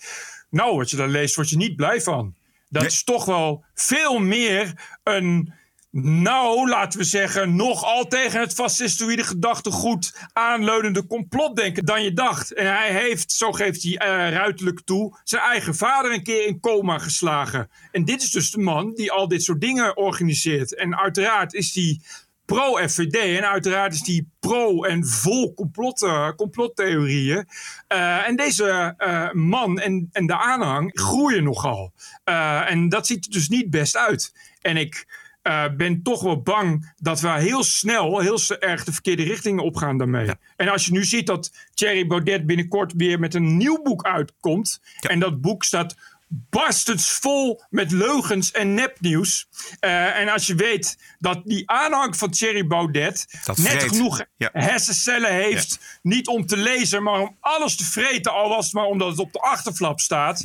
[0.49, 2.35] Nou, wat je daar leest, word je niet blij van.
[2.69, 2.91] Dat Nee.
[2.91, 5.53] is toch wel veel meer een
[6.01, 12.53] nou, laten we zeggen, nogal tegen het fascistoïde gedachtegoed aanleunende complotdenken dan je dacht.
[12.53, 16.59] En hij heeft, zo geeft hij uh, ruiterlijk toe, zijn eigen vader een keer in
[16.59, 17.69] coma geslagen.
[17.91, 20.75] En dit is dus de man die al dit soort dingen organiseert.
[20.75, 21.99] En uiteraard is hij
[22.45, 25.53] pro-FVD en uiteraard is die pro en vol
[26.03, 27.47] uh, complottheorieën.
[27.93, 28.93] Uh, en deze
[29.33, 31.93] man en, en de aanhang groeien nogal.
[32.23, 34.33] En dat ziet er dus niet best uit.
[34.61, 35.05] En ik
[35.47, 39.97] uh, ben toch wel bang dat we heel snel, heel erg de verkeerde richting opgaan
[39.97, 40.25] daarmee.
[40.25, 40.35] Ja.
[40.55, 44.81] En als je nu ziet dat Thierry Baudet binnenkort weer met een nieuw boek uitkomt.
[44.99, 45.09] Ja.
[45.09, 45.95] En dat boek staat
[46.29, 49.47] barstens vol met leugens en nepnieuws.
[49.81, 54.49] Uh, en als je weet dat die aanhang van Thierry Baudet Dat net genoeg Ja.
[54.53, 58.85] hersencellen heeft, niet om te lezen, maar om alles te vreten, al was het maar
[58.85, 60.43] omdat het op de achterflap staat.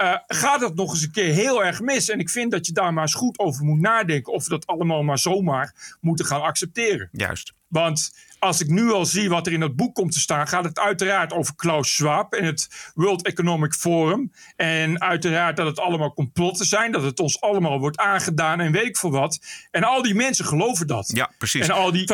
[0.00, 2.08] Eh, gaat het nog eens een keer heel erg mis.
[2.08, 4.32] En ik vind dat je daar maar eens goed over moet nadenken.
[4.32, 7.08] Of we dat allemaal maar zomaar moeten gaan accepteren.
[7.12, 7.52] Juist.
[7.70, 10.64] Want als ik nu al zie wat er in dat boek komt te staan, gaat
[10.64, 14.32] het uiteraard over Klaus Schwab en het World Economic Forum.
[14.56, 18.86] En uiteraard dat het allemaal complotten zijn, dat het ons allemaal wordt aangedaan en weet
[18.86, 19.40] ik veel wat.
[19.70, 21.10] En al die mensen geloven dat.
[21.14, 21.68] Ja, precies.
[21.68, 22.12] En al die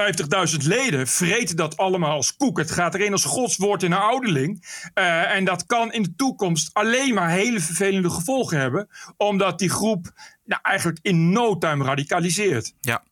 [0.50, 2.58] 50.000 leden vreten dat allemaal als koek.
[2.58, 4.64] Het gaat erin als godswoord in een ouderling.
[4.94, 9.70] Eh, en dat kan in de toekomst alleen maar hele vervelende gevolgen hebben, omdat die
[9.70, 10.12] groep
[10.44, 12.72] nou, eigenlijk in no time radicaliseert.
[12.80, 13.02] Ja.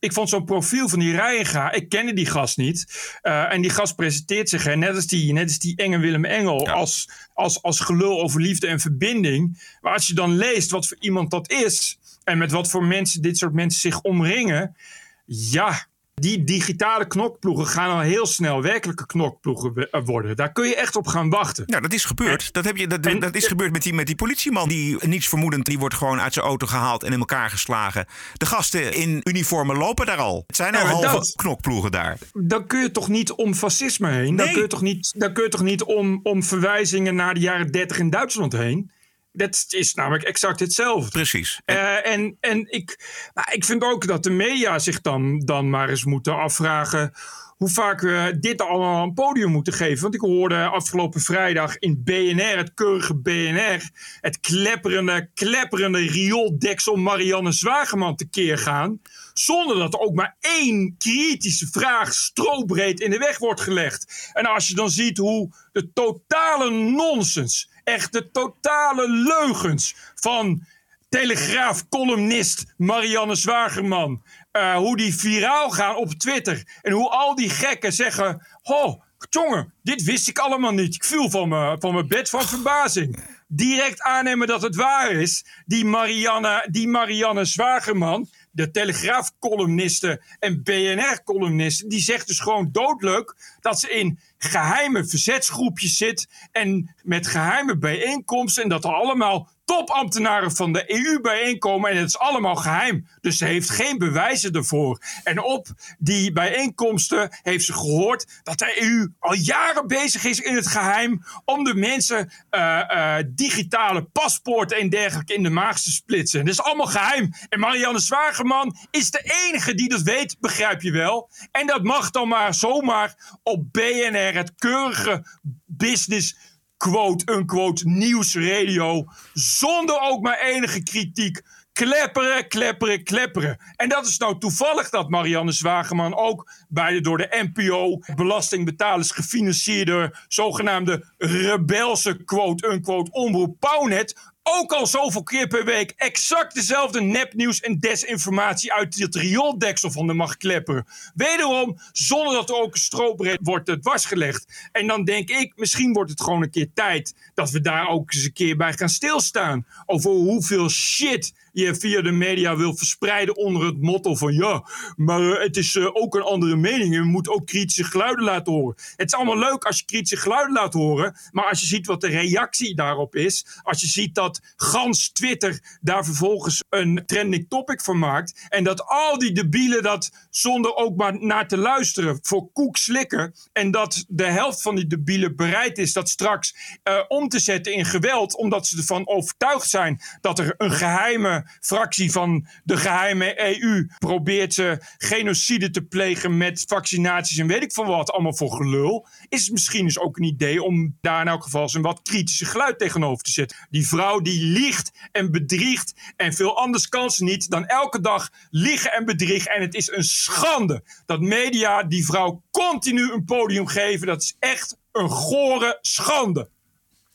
[0.00, 2.86] Ik vond zo'n profiel van die Rijenga, ik kende die gast niet.
[3.22, 6.24] Eh, en die gast presenteert zich, hè, net, als die, net als die enge Willem
[6.24, 9.62] Engel, als, als, als gelul over liefde en verbinding.
[9.80, 13.22] Maar als je dan leest wat voor iemand dat is, en met wat voor mensen
[13.22, 14.76] dit soort mensen zich omringen,
[15.24, 15.86] ja,
[16.18, 20.36] die digitale knokploegen gaan al heel snel werkelijke knokploegen eh, worden.
[20.36, 21.64] Daar kun je echt op gaan wachten.
[21.66, 22.52] Nou, dat is gebeurd.
[22.52, 24.68] Dat, heb je, dat, dat is gebeurd met die, met die politieman.
[24.68, 28.06] Die niets vermoedend, die wordt gewoon uit zijn auto gehaald en in elkaar geslagen.
[28.36, 30.44] De gasten in uniformen lopen daar al.
[30.46, 32.18] Het zijn al Ja, halve dat- knokploegen daar.
[32.32, 34.36] dan kun je toch niet om fascisme heen?
[34.36, 34.52] Dan Nee.
[34.54, 37.72] kun je toch niet, dan kun je toch niet om, om verwijzingen naar de jaren
[37.72, 38.90] 30 in Duitsland heen?
[39.32, 41.10] Dat is namelijk exact hetzelfde.
[41.10, 41.60] Precies.
[41.64, 42.98] Eh, en en ik,
[43.34, 47.12] maar ik vind ook dat de media zich dan, dan maar eens moeten afvragen
[47.58, 50.02] hoe vaak we dit allemaal een podium moeten geven.
[50.02, 57.52] Want ik hoorde afgelopen vrijdag in BNR, het keurige BNR, het klepperende, klepperende riooldeksel Marianne
[57.52, 59.00] Zwageman tekeer gaan.
[59.34, 64.30] Zonder dat er ook maar één kritische vraag strobreed in de weg wordt gelegd.
[64.32, 70.66] En als je dan ziet hoe de totale nonsens, echt de totale leugens van
[71.08, 74.22] Telegraaf-columnist Marianne Zwagerman.
[74.50, 76.78] eh, hoe die viraal gaan op Twitter.
[76.82, 80.94] En hoe al die gekken zeggen: Ho, jongen, dit wist ik allemaal niet.
[80.94, 83.18] Ik viel van mijn van mijn bed van verbazing.
[83.48, 85.44] Direct aannemen dat het waar is.
[85.66, 93.80] Die Marianne, die Marianne Zwagerman, de Telegraaf-columniste en BNR-columniste, die zegt dus gewoon doodleuk dat
[93.80, 100.72] ze in geheime verzetsgroepjes zit en met geheime bijeenkomsten en dat er allemaal topambtenaren van
[100.72, 103.08] de EU bijeenkomen en het is allemaal geheim.
[103.20, 105.00] Dus ze heeft geen bewijzen ervoor.
[105.24, 105.66] En op
[105.98, 111.24] die bijeenkomsten heeft ze gehoord dat de EU al jaren bezig is in het geheim
[111.44, 116.44] om de mensen eh, eh, digitale paspoorten en dergelijke in de maag te splitsen.
[116.44, 117.32] Dat is allemaal geheim.
[117.48, 121.30] En Marianne Zwageman is de enige die dat weet, begrijp je wel.
[121.50, 125.24] En dat mag dan maar zomaar op BNR, het keurige
[125.66, 126.36] business
[126.78, 131.40] quote-unquote nieuwsradio, zonder ook maar enige kritiek.
[131.72, 133.58] Klepperen, klepperen, klepperen.
[133.76, 139.10] En dat is nou toevallig dat Marianne Zwageman ook bij de door de NPO belastingbetalers
[139.10, 147.60] gefinancierde zogenaamde rebelse quote-unquote omroep Pauwnet ook al zoveel keer per week exact dezelfde nepnieuws
[147.60, 150.86] en desinformatie uit het riooldeksel van de mag klepperen.
[151.14, 154.68] Wederom, zonder dat er ook een stroopbreed wordt dwarsgelegd.
[154.72, 158.12] En dan denk ik, misschien wordt het gewoon een keer tijd dat we daar ook
[158.12, 159.66] eens een keer bij gaan stilstaan.
[159.86, 164.64] Over hoeveel shit je via de media wil verspreiden onder het motto van ja,
[164.96, 168.24] maar eh, het is eh, ook een andere mening en we moeten ook kritische geluiden
[168.24, 168.76] laten horen.
[168.96, 172.00] Het is allemaal leuk als je kritische geluiden laat horen, maar als je ziet wat
[172.00, 177.80] de reactie daarop is, als je ziet dat gans Twitter daar vervolgens een trending topic
[177.80, 182.52] van maakt en dat al die debielen dat zonder ook maar naar te luisteren voor
[182.52, 187.28] koek slikken en dat de helft van die debielen bereid is dat straks eh, om
[187.28, 192.46] te zetten in geweld omdat ze ervan overtuigd zijn dat er een geheime fractie van
[192.64, 198.10] de geheime EU probeert ze genocide te plegen met vaccinaties en weet ik van wat,
[198.10, 201.62] allemaal voor gelul, is het misschien dus ook een idee om daar in elk geval
[201.62, 203.66] eens een wat kritische geluid tegenover te zetten.
[203.70, 208.30] Die vrouw die liegt en bedriegt en veel anders kan ze niet dan elke dag
[208.50, 209.50] liegen en bedriegen.
[209.50, 214.06] En het is een schande dat media die vrouw continu een podium geven.
[214.06, 216.50] Dat is echt een gore schande.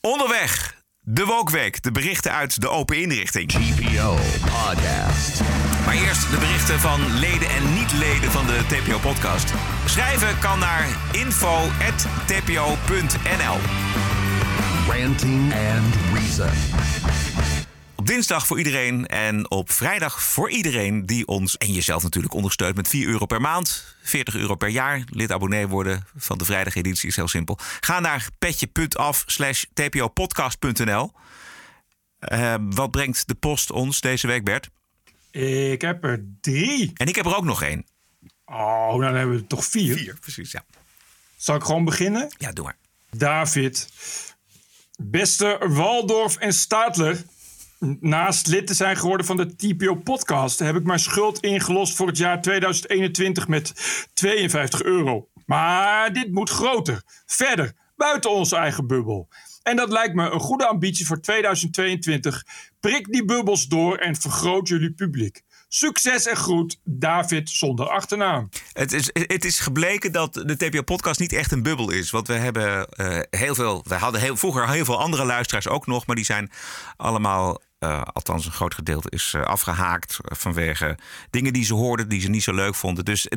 [0.01, 3.51] Onderweg, de Wokweek, de berichten uit de open inrichting.
[3.51, 5.41] TPO Podcast.
[5.85, 9.53] Maar eerst de berichten van leden en niet-leden van de TPO-podcast.
[9.85, 11.77] Schrijven kan naar info.tpo.nl.
[14.87, 16.49] Ranting and Reason.
[18.03, 22.75] Op dinsdag voor iedereen en op vrijdag voor iedereen die ons en jezelf natuurlijk ondersteunt
[22.75, 25.03] met 4 euro per maand, 40 euro per jaar.
[25.09, 27.57] Lid abonnee worden van de vrijdageditie is heel simpel.
[27.79, 31.11] Ga naar petje.af slash tpopodcast.nl.
[32.19, 34.69] Eh, wat brengt de post ons deze week, Bert?
[35.31, 36.91] Ik heb er drie.
[36.93, 37.85] En ik heb er ook nog één.
[38.45, 39.97] Oh, dan hebben we er toch vier.
[39.97, 40.63] Vier, precies, ja.
[41.35, 42.33] Zal ik gewoon beginnen?
[42.37, 42.77] Ja, doe maar.
[43.09, 43.89] David.
[44.97, 47.23] Beste Waldorf en Stadler.
[47.99, 50.59] Naast lid te zijn geworden van de TPO-podcast...
[50.59, 53.73] heb ik mijn schuld ingelost voor het jaar 2021 met
[54.13, 55.27] 52 euro.
[55.45, 57.01] Maar dit moet groter.
[57.25, 59.27] Verder, buiten onze eigen bubbel.
[59.63, 62.43] En dat lijkt me een goede ambitie voor 2022.
[62.79, 65.41] Prik die bubbels door en vergroot jullie publiek.
[65.67, 68.49] Succes en groet, David zonder achternaam.
[68.73, 72.11] Het is, het is gebleken dat de TPO-podcast niet echt een bubbel is.
[72.11, 73.83] Want we hebben uh, heel veel.
[73.87, 76.51] We hadden heel, vroeger heel veel andere luisteraars ook nog, maar die zijn
[76.97, 77.61] allemaal.
[77.83, 80.97] Uh, althans, een groot gedeelte is uh, afgehaakt vanwege
[81.29, 83.05] dingen die ze hoorden, die ze niet zo leuk vonden.
[83.05, 83.27] Dus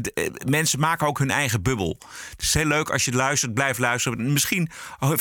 [0.47, 1.99] mensen maken ook hun eigen bubbel.
[2.31, 4.33] Het is heel leuk als je luistert, blijft luisteren.
[4.33, 4.71] Misschien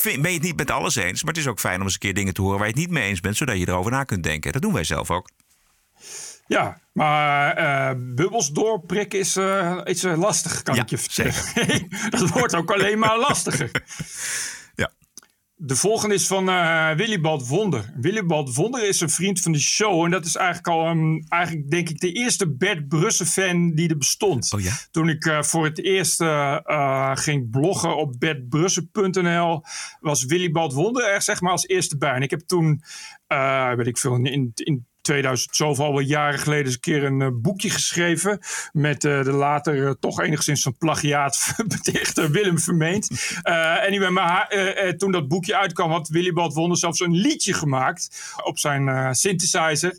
[0.02, 2.00] ben je het niet met alles eens, maar het is ook fijn om eens een
[2.00, 4.04] keer dingen te horen waar je het niet mee eens bent, zodat je erover na
[4.04, 4.52] kunt denken.
[4.52, 5.30] Dat doen wij zelf ook.
[6.48, 11.90] Ja, maar uh, bubbels doorprikken is uh, iets uh, lastig, kan ja, ik je vertellen.
[12.10, 13.72] dat wordt ook alleen maar lastiger.
[15.58, 16.46] De volgende is van
[16.96, 17.94] Willibald Wonder.
[17.96, 20.04] Willibald Wonder is een vriend van de show.
[20.04, 23.98] En dat is eigenlijk al, um, eigenlijk denk ik, de eerste Bert Brussen-fan die er
[23.98, 24.54] bestond.
[24.54, 24.72] Oh ja?
[24.92, 26.24] Toen ik voor het eerst
[27.14, 29.64] ging bloggen op bertbrussen.nl...
[30.00, 32.14] was Willibald Wonder er zeg maar als eerste bij.
[32.14, 32.82] En ik heb toen,
[33.76, 34.52] weet ik veel, in...
[34.54, 38.40] in 2000, zoveel alweer jaren geleden, eens een keer een uh, boekje geschreven.
[38.72, 43.10] Met uh, de later uh, toch enigszins een plagiaat betichte Willem Vermeend.
[43.88, 44.54] anyway, maar
[44.98, 49.98] toen dat boekje uitkwam, had Willibald Wonder zelfs een liedje gemaakt op zijn synthesizer.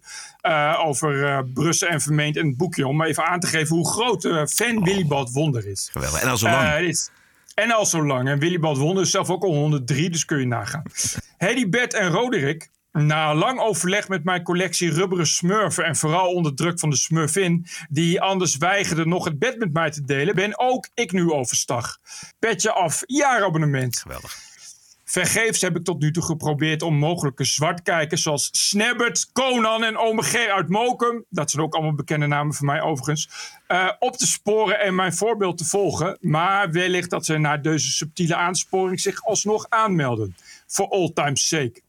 [0.79, 2.87] over Brussen en Vermeend en het boekje.
[2.87, 4.85] Om even aan te geven hoe groot fan oh.
[4.85, 5.89] Willibald Wonder is.
[5.93, 6.23] Geweldig.
[6.23, 6.79] En al zo lang.
[6.79, 7.11] Is,
[7.55, 8.29] en al zo lang.
[8.29, 10.83] En Willibald Wonder is zelf ook al 103, dus kun je nagaan.
[11.39, 16.55] Hedy, Bert en Roderick na lang overleg met mijn collectie rubberen smurfen en vooral onder
[16.55, 20.59] druk van de smurfin, die anders weigerde nog het bed met mij te delen, ben
[20.59, 21.99] ook ik nu overstag.
[22.39, 23.99] Petje af, jaarabonnement.
[23.99, 24.45] Geweldig.
[25.05, 30.23] Vergeefs heb ik tot nu toe geprobeerd om mogelijke zwartkijkers zoals Snabbert, Conan en Ome
[30.23, 33.29] G uit Mokum, dat zijn ook allemaal bekende namen voor mij overigens,
[33.69, 36.19] uh, op te sporen en mijn voorbeeld te volgen.
[36.21, 40.37] Maar wellicht dat ze na deze subtiele aansporing zich alsnog aanmelden.
[40.67, 41.85] For all time's sake.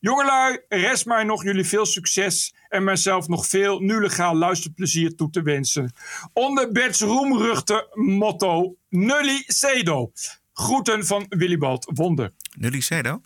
[0.00, 5.30] Jongelui, rest mij nog jullie veel succes en mijzelf nog veel nu legaal luisterplezier toe
[5.30, 5.92] te wensen.
[6.32, 10.12] Onder Bert's roemruchte motto Nulli Cedo.
[10.52, 12.32] Groeten van Willibald Wonder.
[12.56, 13.20] Nulli Cedo?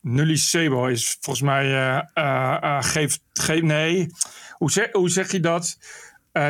[0.00, 4.06] Nulli Cedo is volgens mij, uh, uh, uh, geeft, geef, nee,
[4.52, 5.78] hoe zeg, hoe zeg je dat?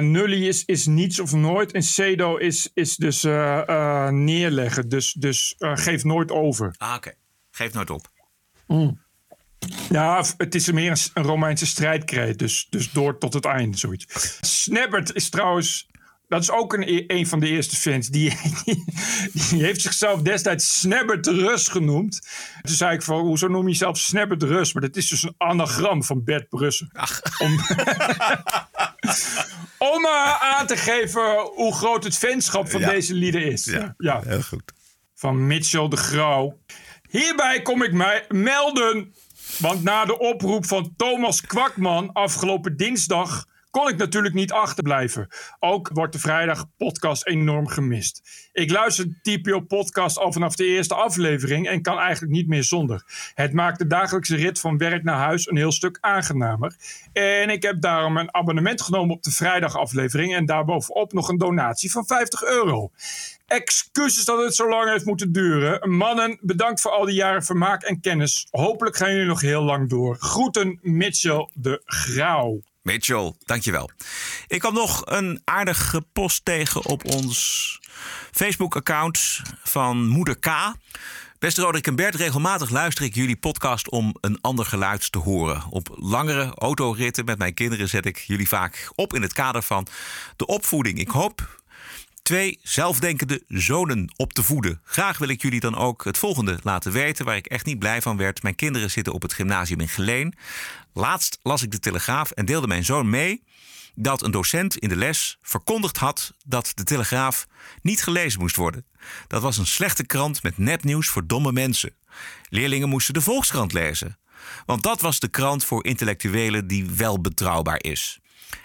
[0.01, 3.23] nulli is, is niets of nooit en cedo is, is dus
[4.11, 6.75] neerleggen, dus, dus geef nooit over.
[6.79, 6.97] Ah, oké.
[6.97, 7.15] Okay.
[7.51, 8.11] Geef nooit op.
[8.67, 9.04] Mm.
[9.91, 12.39] Ja, het is meer een, Romeinse strijdkreet.
[12.39, 14.37] Dus, dus door tot het einde, zoiets.
[14.41, 15.93] Snabbert is trouwens...
[16.29, 18.09] Dat is ook een, een van de eerste fans.
[18.09, 18.31] Die,
[18.65, 18.85] die,
[19.51, 22.21] die heeft zichzelf destijds Snabbert Rus genoemd.
[22.63, 24.73] Toen zei ik van, hoezo noem je jezelf Snabbert Rus?
[24.73, 26.91] Maar dat is dus een anagram van Bert Brussen.
[27.39, 27.53] Om,
[29.93, 32.91] om uh, aan te geven hoe groot het fanschap van Ja.
[32.91, 33.65] deze lieden is.
[33.65, 34.23] Ja, ja.
[34.25, 34.73] heel goed.
[35.15, 36.59] Van Mitchell de Grauw.
[37.11, 39.15] Hierbij kom ik mij melden.
[39.59, 45.29] Want na de oproep van Thomas Kwakman afgelopen dinsdag kon ik natuurlijk niet achterblijven.
[45.61, 48.49] Ook wordt de vrijdag podcast enorm gemist.
[48.53, 52.65] Ik luister de TPO podcast al vanaf de eerste aflevering en kan eigenlijk niet meer
[52.65, 53.03] zonder.
[53.35, 56.77] Het maakt de dagelijkse rit van werk naar huis een heel stuk aangenamer.
[57.13, 61.91] En ik heb daarom een abonnement genomen op de vrijdagaflevering en daarbovenop nog een donatie
[61.91, 62.91] van 50 euro.
[63.47, 65.97] Excuses dat het zo lang heeft moeten duren.
[65.97, 68.47] Mannen, bedankt voor al die jaren vermaak en kennis.
[68.51, 70.17] Hopelijk gaan jullie nog heel lang door.
[70.19, 72.61] Groeten, Mitchell de Grauw.
[72.83, 73.91] Mitchell, dankjewel.
[74.47, 77.81] Ik kwam nog een aardige post tegen op ons
[78.33, 80.49] Facebook-account van Moeder K.
[81.39, 85.63] Beste Roderick en Bert, regelmatig luister ik jullie podcast om een ander geluid te horen.
[85.71, 89.87] Op langere autoritten met mijn kinderen zet ik jullie vaak op in het kader van
[90.37, 90.99] de opvoeding.
[90.99, 91.63] Ik hoop
[92.25, 94.81] twee zelfdenkende zonen op te voeden.
[94.85, 98.03] Graag wil ik jullie dan ook het volgende laten weten, waar ik echt niet blij
[98.03, 98.43] van werd.
[98.43, 100.35] Mijn kinderen zitten op het gymnasium in Geleen.
[100.93, 103.43] Laatst las ik de Telegraaf en deelde mijn zoon mee
[103.95, 107.47] dat een docent in de les verkondigd had dat de Telegraaf
[107.83, 108.87] niet gelezen moest worden.
[109.27, 111.95] Dat was een slechte krant met nepnieuws voor domme mensen.
[112.49, 114.19] Leerlingen moesten de Volkskrant lezen.
[114.67, 118.21] Want dat was de krant voor intellectuelen die wel betrouwbaar is.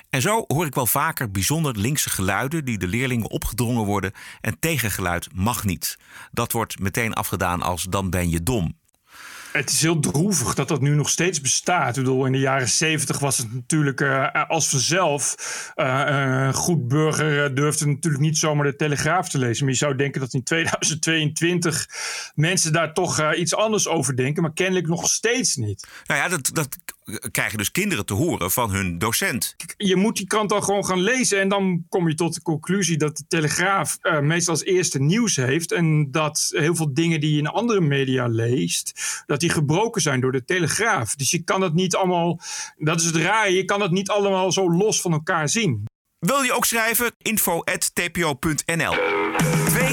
[0.09, 4.59] En zo hoor ik wel vaker bijzonder linkse geluiden die de leerlingen opgedrongen worden en
[4.59, 5.97] tegengeluid mag niet.
[6.31, 8.77] Dat wordt meteen afgedaan als dan ben je dom.
[9.51, 11.97] Het is heel droevig dat dat nu nog steeds bestaat.
[11.97, 15.35] Ik bedoel, in de jaren zeventig was het natuurlijk uh, als vanzelf.
[15.75, 19.63] Uh, een goed burger durfde natuurlijk niet zomaar de Telegraaf te lezen.
[19.63, 21.87] Maar je zou denken dat in 2022
[22.35, 24.41] mensen daar toch iets anders over denken.
[24.41, 25.87] Maar kennelijk nog steeds niet.
[26.05, 26.77] Nou ja, dat, dat
[27.31, 29.55] krijgen dus kinderen te horen van hun docent.
[29.77, 31.39] Je moet die krant dan gewoon gaan lezen.
[31.39, 35.35] En dan kom je tot de conclusie dat de Telegraaf uh, meestal als eerste nieuws
[35.35, 35.71] heeft.
[35.71, 40.21] En dat heel veel dingen die je in andere media leest, dat die gebroken zijn
[40.21, 41.15] door de Telegraaf.
[41.15, 42.39] Dus je kan het niet allemaal,
[42.77, 45.87] dat is het raar, je kan het niet allemaal zo los van elkaar zien.
[46.19, 47.11] Wil je ook schrijven?
[47.17, 48.93] info.tpo.nl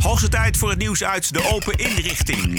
[0.00, 2.58] Hoogste tijd voor het nieuws uit de open inrichting.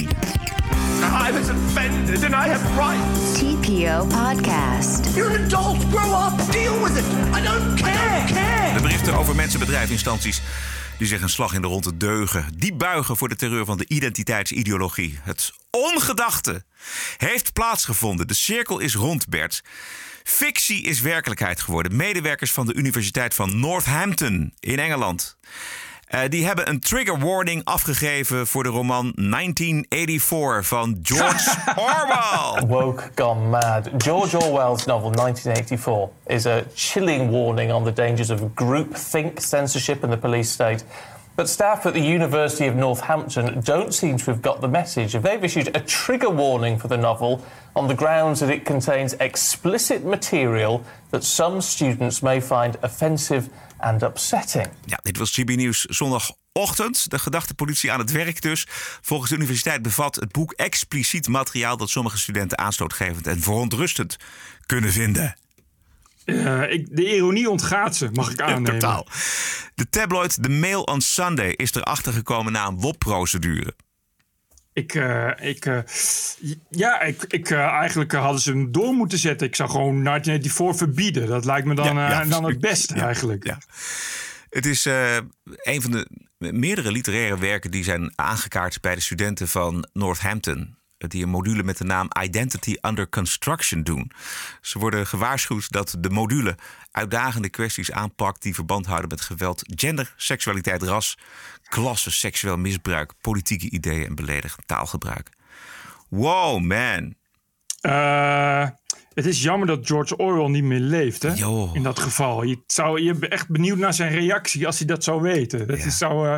[1.00, 3.38] I was offended and I have rights.
[3.38, 5.14] TPO Podcast.
[5.14, 5.84] You're an adult.
[5.90, 6.52] Grow up.
[6.52, 7.04] Deal with it.
[7.38, 8.24] I don't care.
[8.34, 8.74] care.
[8.74, 10.42] De berichten over mensen, bedrijven, instanties
[10.98, 12.46] die zich een slag in de ronde deugen.
[12.56, 15.18] Die buigen voor de terreur van de identiteitsideologie.
[15.22, 16.64] Het ongedachte
[17.16, 18.26] heeft plaatsgevonden.
[18.26, 19.62] De cirkel is rond, Bert.
[20.22, 21.96] Fictie is werkelijkheid geworden.
[21.96, 25.36] Medewerkers van de Universiteit van Northampton in Engeland.
[26.14, 32.66] Uh, die hebben een trigger warning afgegeven voor de roman 1984 van George Orwell.
[32.68, 33.90] Woke gone mad.
[33.98, 40.12] George Orwell's novel 1984 is a chilling warning on the dangers of groupthink, censorship, and
[40.12, 40.84] the police state.
[41.34, 45.12] But staff at the University of Northampton don't seem to have got the message.
[45.12, 47.40] They've issued a trigger warning for the novel
[47.74, 53.48] on the grounds that it contains explicit material that some students may find offensive
[53.82, 54.68] and upsetting.
[54.84, 57.10] Ja, dit was GB Nieuws zondagochtend.
[57.10, 58.66] De gedachtepolitie aan het werk dus.
[59.00, 64.16] Volgens de universiteit bevat het boek expliciet materiaal dat sommige studenten aanstootgevend en verontrustend
[64.66, 65.36] kunnen vinden.
[66.24, 68.74] Uh, ik, de ironie ontgaat ze, mag ik aannemen.
[68.74, 69.06] Ja, totaal.
[69.74, 73.74] De tabloid The Mail on Sunday is erachter gekomen na een WOP-procedure.
[74.72, 75.78] Ik, uh, ik, uh,
[76.68, 79.46] ja, ik, ik, eigenlijk hadden ze hem door moeten zetten.
[79.46, 81.28] Ik zou gewoon 1984 verbieden.
[81.28, 83.46] Dat lijkt me dan, ja, ja, dan het beste eigenlijk.
[83.46, 83.58] Ja.
[84.50, 84.84] Het is
[85.44, 86.08] een van de
[86.38, 90.76] meerdere literaire werken die zijn aangekaart bij de studenten van Northampton
[91.10, 94.12] die een module met de naam Identity Under Construction doen.
[94.60, 96.56] Ze worden gewaarschuwd dat de module
[96.90, 101.18] uitdagende kwesties aanpakt die verband houden met geweld, gender, seksualiteit, ras,
[101.72, 105.28] klasse, seksueel misbruik, politieke ideeën en beledigend taalgebruik.
[106.08, 107.14] Wow, man.
[107.82, 108.68] Uh,
[109.14, 111.32] het is jammer dat George Orwell niet meer leeft, hè?
[111.72, 112.42] In dat geval.
[112.42, 115.66] Je, zou, je bent echt benieuwd naar zijn reactie als hij dat zou weten.
[115.66, 116.36] Dat is zo, uh,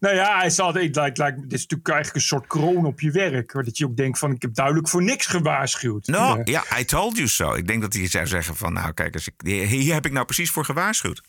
[0.00, 3.00] nou ja, hij zal, het lijkt, lijkt, dit is natuurlijk eigenlijk een soort kroon op
[3.00, 3.52] je werk.
[3.52, 6.06] Dat je ook denkt van, ik heb duidelijk voor niks gewaarschuwd.
[6.06, 7.54] Nou, ja, I told you so.
[7.54, 10.64] Ik denk dat hij zou zeggen van, nou kijk, hier heb ik nou precies voor
[10.64, 11.22] gewaarschuwd.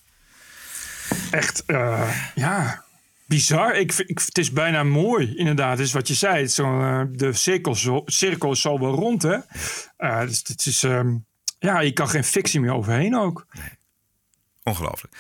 [1.31, 2.85] Echt, uh, ja
[3.27, 3.75] bizar.
[3.75, 5.79] Ik, ik, het is bijna mooi, inderdaad.
[5.79, 6.41] is wat je zei.
[6.41, 9.37] Het zo, uh, de cirkel, zo, cirkel is zo wel rond, hè?
[9.97, 10.83] Uh, dus het is...
[10.83, 11.25] Um,
[11.59, 13.45] ja, je kan geen fictie meer overheen ook.
[13.51, 13.69] Nee.
[14.63, 15.15] Ongelooflijk.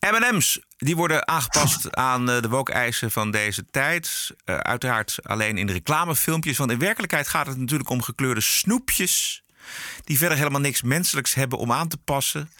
[0.00, 4.34] M&M's, die worden aangepast aan uh, de woke-eisen van deze tijd.
[4.44, 6.56] uiteraard alleen in de reclamefilmpjes.
[6.56, 9.44] Want in werkelijkheid gaat het natuurlijk om gekleurde snoepjes...
[10.04, 12.50] die verder helemaal niks menselijks hebben om aan te passen.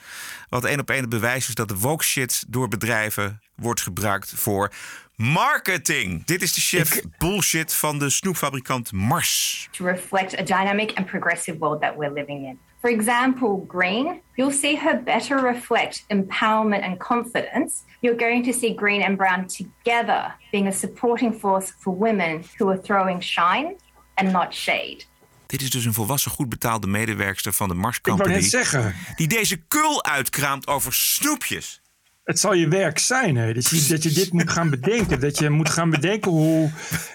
[0.49, 4.32] Wat één op één het bewijs is dat de woke shit door bedrijven wordt gebruikt
[4.34, 4.72] voor
[5.16, 6.24] marketing.
[6.24, 9.68] Dit is de chef bullshit van de snoepfabrikant Mars.
[9.70, 12.59] To reflect a dynamic and progressive world that we're living in.
[12.80, 17.74] For example, green, you'll see her better reflect empowerment and confidence.
[18.00, 22.68] You're going to see green and brown together being a supporting force for women who
[22.68, 23.76] are throwing shine
[24.14, 25.04] and not shade.
[25.46, 28.28] Dit is dus een volwassen, goed betaalde medewerkster van de Mars Company.
[28.28, 28.94] Ik wou net zeggen.
[29.16, 31.80] Die deze kul uitkraamt over snoepjes.
[32.27, 33.53] Het zal je werk zijn, hè?
[33.53, 35.20] Dat, je, dat je dit moet gaan bedenken.
[35.20, 36.70] Dat je moet gaan bedenken hoe,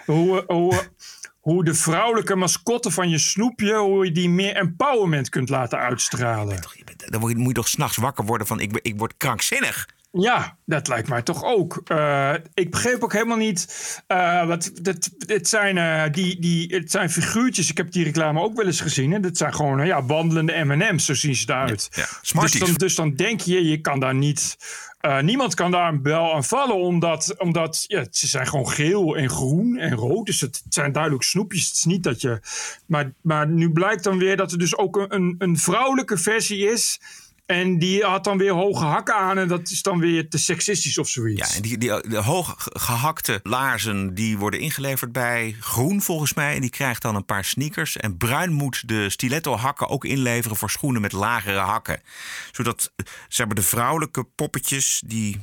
[0.05, 0.83] hoe, hoe,
[1.39, 3.75] hoe de vrouwelijke mascotte van je snoepje...
[3.75, 6.59] hoe je die meer empowerment kunt laten uitstralen.
[6.95, 9.87] Dan moet je toch s'nachts wakker worden van ik, ik word krankzinnig.
[10.11, 11.81] Ja, dat lijkt mij toch ook.
[11.91, 13.67] Uh, ik begreep ook helemaal niet.
[14.07, 17.69] Uh, wat, dat, het, zijn, uh, die, die, het zijn figuurtjes.
[17.69, 19.13] Ik heb die reclame ook wel eens gezien.
[19.13, 21.05] En dat zijn gewoon ja, wandelende MM's.
[21.05, 21.89] Zo zien ze eruit.
[21.91, 22.41] Ja, ja.
[22.41, 24.57] Dus, dan, dus dan denk je, je kan daar niet.
[25.21, 26.75] niemand kan daar een bel aan vallen.
[26.75, 30.25] Omdat, omdat ja, ze zijn gewoon geel en groen en rood.
[30.25, 31.67] Dus het zijn duidelijk snoepjes.
[31.67, 32.39] Het is niet dat je.
[32.85, 36.99] Maar, maar nu blijkt dan weer dat er dus ook een, een vrouwelijke versie is
[37.51, 40.97] en die had dan weer hoge hakken aan en dat is dan weer te seksistisch
[40.97, 41.49] of zoiets.
[41.49, 46.55] Ja, en die, die de hooggehakte laarzen die worden ingeleverd bij Groen volgens mij.
[46.55, 47.97] En die krijgt dan een paar sneakers.
[47.97, 52.01] En Bruin moet de stiletto hakken ook inleveren voor schoenen met lagere hakken.
[52.51, 52.91] Zodat
[53.27, 55.39] ze hebben de vrouwelijke poppetjes die...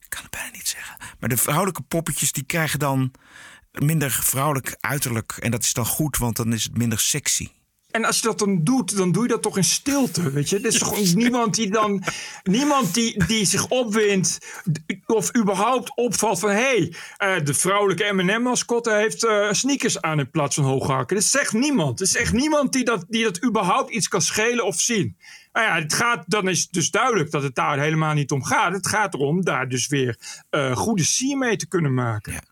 [0.00, 0.96] Ik kan het bijna niet zeggen.
[1.20, 3.12] Maar de vrouwelijke poppetjes die krijgen dan
[3.72, 5.32] minder vrouwelijk uiterlijk.
[5.32, 7.48] En dat is dan goed, want dan is het minder sexy.
[7.88, 10.58] En als je dat dan doet, dan doe je dat toch in stilte, weet je?
[10.58, 12.02] Er is toch niemand die dan...
[12.42, 14.38] Niemand die, die zich opwindt
[15.06, 16.50] of überhaupt opvalt van...
[16.50, 21.16] hé, hey, uh, de vrouwelijke M&M-mascotte heeft uh, sneakers aan in plaats van hooghakken.
[21.16, 22.00] Dat zegt niemand.
[22.00, 25.16] Er is echt niemand die dat, die dat überhaupt iets kan schelen of zien.
[25.52, 28.44] Nou ja, het gaat, dan is het dus duidelijk dat het daar helemaal niet om
[28.44, 28.72] gaat.
[28.72, 30.18] Het gaat erom daar dus weer
[30.50, 32.32] uh, goede sier mee te kunnen maken.
[32.32, 32.42] Ja.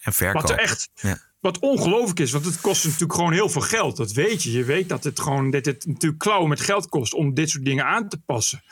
[0.00, 0.42] En verkoop.
[0.42, 0.88] Wat er echt...
[0.94, 3.96] Ja wat ongelooflijk is, want het kost natuurlijk gewoon heel veel geld.
[3.96, 4.52] Dat weet je.
[4.52, 7.64] Je weet dat het gewoon dat het natuurlijk klauwen met geld kost om dit soort
[7.64, 8.62] dingen aan te passen.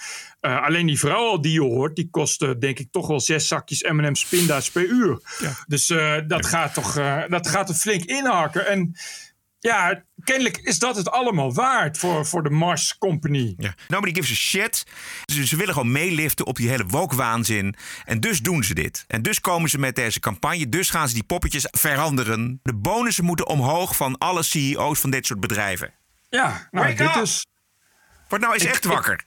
[0.40, 3.48] Uh, alleen die vrouw die je hoort, die kost uh, denk ik toch wel zes
[3.48, 5.18] zakjes M&M's pinda's per uur.
[5.40, 5.52] Ja.
[5.66, 6.94] Dus uh, dat, gaat toch,
[7.28, 8.66] dat gaat er flink inhakken.
[8.66, 8.94] En
[9.64, 13.54] ja, kennelijk is dat het allemaal waard voor, voor de Mars Company.
[13.56, 13.74] Ja.
[13.88, 14.86] Nobody gives a shit.
[15.32, 17.74] Ze, ze willen gewoon meeliften op die hele wokwaanzin.
[18.04, 19.04] En dus doen ze dit.
[19.08, 20.68] En dus komen ze met deze campagne.
[20.68, 22.60] Dus gaan ze die poppetjes veranderen.
[22.62, 25.92] De bonussen moeten omhoog van alle CEO's van dit soort bedrijven.
[26.28, 27.46] Ja, nou, dit is...
[28.28, 29.24] Word nou eens echt wakker.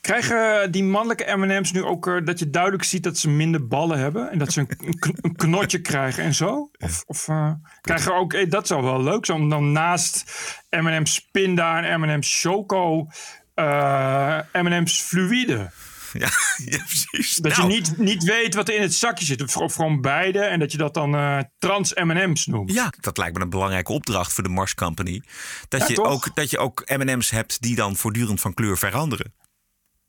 [0.00, 3.98] Krijgen die mannelijke M&M's nu ook uh, dat je duidelijk ziet dat ze minder ballen
[3.98, 6.70] hebben en dat ze een, een knotje krijgen en zo?
[6.78, 10.32] Of, of uh, krijgen ook, hey, dat zou wel leuk zijn om dan naast
[10.70, 13.08] M&M's Pinda en M&M's Choco
[13.54, 15.70] uh, M&M's Fluïde.
[16.12, 16.28] Ja,
[16.74, 17.36] ja, precies.
[17.36, 17.68] Dat nou.
[17.68, 19.42] je niet, niet weet wat er in het zakje zit.
[19.42, 20.40] Of, of gewoon beide.
[20.40, 22.72] En dat je dat dan uh, trans M&M's noemt.
[22.72, 25.22] Ja, dat lijkt me een belangrijke opdracht voor de Mars Company.
[25.68, 29.34] Dat, ja, je, ook, dat je ook M&M's hebt die dan voortdurend van kleur veranderen.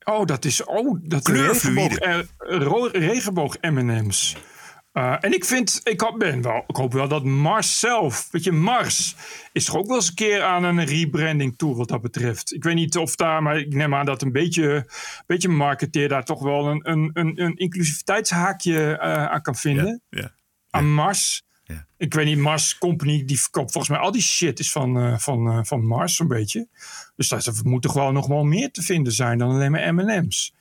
[0.03, 4.35] Oh, dat is oh, dat regenboog, uh, regenboog M&M's.
[4.93, 8.43] Uh, en ik vind, ik, hoop, ben wel, ik hoop wel dat Mars zelf, weet
[8.43, 9.15] je, Mars
[9.51, 12.53] is toch ook wel eens een keer aan een rebranding toe wat dat betreft.
[12.53, 14.85] Ik weet niet of daar, maar ik neem aan dat een beetje,
[15.25, 20.01] beetje marketeer daar toch wel een, een, een, een inclusiviteitshaakje uh, aan kan vinden.
[20.09, 20.31] Ja, ja,
[20.69, 21.43] aan Mars.
[21.97, 25.17] Ik weet niet, Mars Company, die verkoopt volgens mij al die shit is van, uh,
[25.17, 26.67] van, uh, van Mars zo'n beetje.
[27.15, 30.53] Dus daar moet toch wel nog wel meer te vinden zijn dan alleen maar M&M's.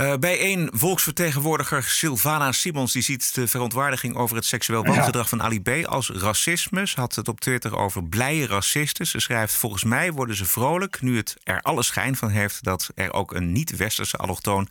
[0.00, 5.42] Uh, bij een volksvertegenwoordiger, Sylvana Simons, die ziet de verontwaardiging over het seksueel wangedrag van
[5.42, 5.68] Ali B.
[5.86, 6.86] als racisme.
[6.86, 9.06] Ze had het op Twitter over blije racisten.
[9.06, 12.90] Ze schrijft: Volgens mij worden ze vrolijk nu het er alle schijn van heeft dat
[12.94, 14.68] er ook een niet-westerse allochtoon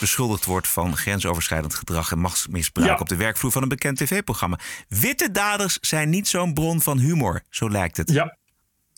[0.00, 2.96] beschuldigd wordt van grensoverschrijdend gedrag en machtsmisbruik ja.
[2.96, 4.58] op de werkvloer van een bekend tv-programma.
[4.88, 8.10] Witte daders zijn niet zo'n bron van humor, zo lijkt het.
[8.10, 8.36] Ja,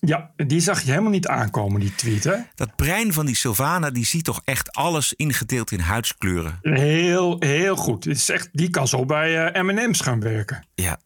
[0.01, 2.37] ja, die zag je helemaal niet aankomen, die tweet, hè?
[2.55, 6.59] Dat brein van die Sylvana, die ziet toch echt alles ingedeeld in huidskleuren?
[6.63, 8.05] Heel, heel goed.
[8.05, 10.67] Het is echt, die kan zo bij uh, M&M's gaan werken.
[10.75, 11.01] Ja.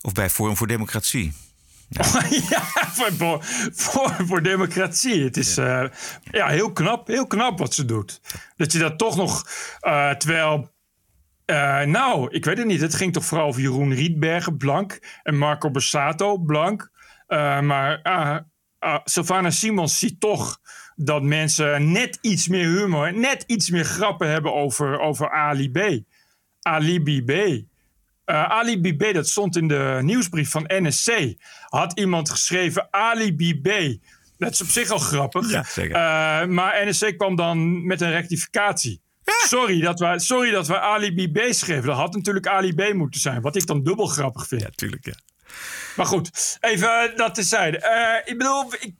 [0.00, 1.32] Of bij Forum voor Democratie.
[1.88, 2.04] Ja,
[2.50, 3.38] ja voor,
[3.72, 5.24] voor, voor, democratie.
[5.24, 5.82] Het is ja.
[5.82, 5.90] Uh,
[6.30, 6.48] ja.
[6.48, 8.20] heel knap, heel knap wat ze doet.
[8.56, 9.46] Dat je dat toch nog,
[9.82, 10.76] uh, terwijl...
[11.46, 12.80] Uh, nou, ik weet het niet.
[12.80, 14.98] Het ging toch vooral over Jeroen Rietbergen, blank.
[15.22, 16.90] En Marco Borsato, blank.
[17.28, 18.36] Uh, maar uh,
[18.80, 20.60] uh, Sylvana Simons ziet toch
[20.96, 26.00] dat mensen net iets meer humor, net iets meer grappen hebben over, over Ali B.
[26.62, 27.62] Ali B.
[28.24, 31.34] Ali B, dat stond in de nieuwsbrief van NSC.
[31.68, 33.98] Had iemand geschreven Ali B.
[34.38, 35.50] Dat is op zich al grappig.
[35.50, 35.98] Ja, zeker.
[36.48, 39.00] maar NSC kwam dan met een rectificatie.
[39.24, 41.86] Sorry, dat we, sorry dat we Ali B schreven.
[41.86, 43.40] Dat had natuurlijk Ali B moeten zijn.
[43.40, 44.62] Wat ik dan dubbel grappig vind.
[44.62, 45.14] Ja, tuurlijk, ja.
[45.98, 47.78] Maar goed, even dat tezijde.
[47.78, 48.94] Uh, ik bedoel, ik,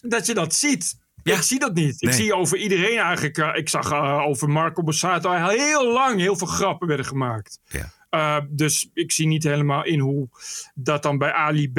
[0.00, 1.00] dat je dat ziet.
[1.22, 1.36] Ja.
[1.36, 2.00] Ik zie dat niet.
[2.00, 2.12] Nee.
[2.12, 3.38] Ik zie over iedereen eigenlijk.
[3.38, 7.58] Uh, ik zag uh, over Marco Borsato heel lang heel veel grappen werden gemaakt.
[7.68, 7.92] Ja.
[8.10, 10.28] Uh, dus ik zie niet helemaal in hoe
[10.74, 11.78] dat dan bij Ali B.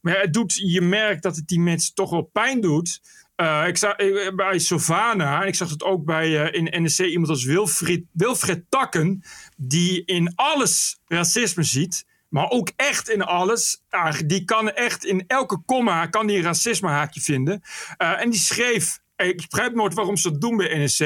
[0.00, 3.00] Maar het doet, je merkt dat het die mensen toch wel pijn doet.
[3.36, 3.96] Uh, ik zag
[4.34, 9.22] bij Sovana, en ik zag het ook bij in NSC iemand als Wilfried, Wilfred Takken,
[9.56, 12.04] die in alles racisme ziet.
[12.36, 13.82] Maar ook echt in alles.
[14.26, 17.62] die kan echt in elke komma kan die een racisme haakje vinden.
[17.98, 20.98] Uh, en die schreef ik begrijp nooit waarom ze dat doen bij NSC.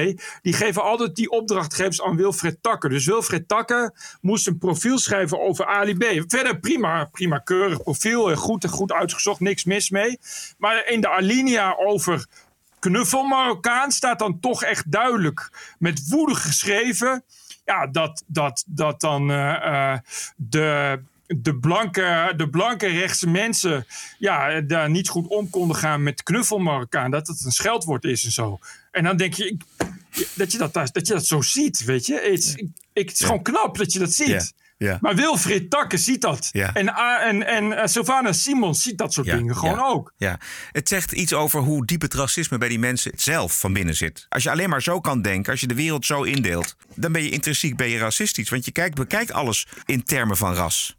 [0.43, 2.91] Die geven altijd die opdrachtgevers aan Wilfred Takker.
[2.91, 6.25] Dus Wilfred Takker moest een profiel schrijven over Ali B.
[6.27, 8.37] Verder prima, prima keurig profiel.
[8.37, 10.19] Goed, goed uitgezocht, niks mis mee.
[10.59, 12.27] Maar in de alinea over
[12.79, 17.25] knuffel Marokkaan staat dan toch echt duidelijk met woede geschreven.
[17.65, 19.99] Ja, dat, dat, dat dan uh,
[20.37, 21.01] de
[21.37, 23.87] de blanke, de blanke rechtse mensen
[24.19, 27.11] ja, daar niet goed om konden gaan met knuffel Marokkaan.
[27.11, 28.59] Dat het een scheldwoord is en zo.
[28.91, 29.57] En dan denk je
[30.35, 32.15] dat je dat, dat, je dat zo ziet, weet je.
[32.15, 34.55] Het is, het is gewoon knap dat je dat ziet.
[34.77, 34.99] Ja.
[35.01, 36.49] Maar Wilfried Takke ziet dat.
[36.53, 36.75] Ja.
[36.75, 36.89] En,
[37.21, 40.13] en, en uh, Sylvana Simons ziet dat soort dingen gewoon ook.
[40.17, 40.39] Ja.
[40.73, 44.27] Het zegt iets over hoe diep het racisme bij die mensen zelf van binnen zit.
[44.29, 47.23] Als je alleen maar zo kan denken, als je de wereld zo indeelt, dan ben
[47.23, 48.49] je intrinsiek ben je racistisch.
[48.49, 50.99] Want je kijkt, bekijkt alles in termen van ras.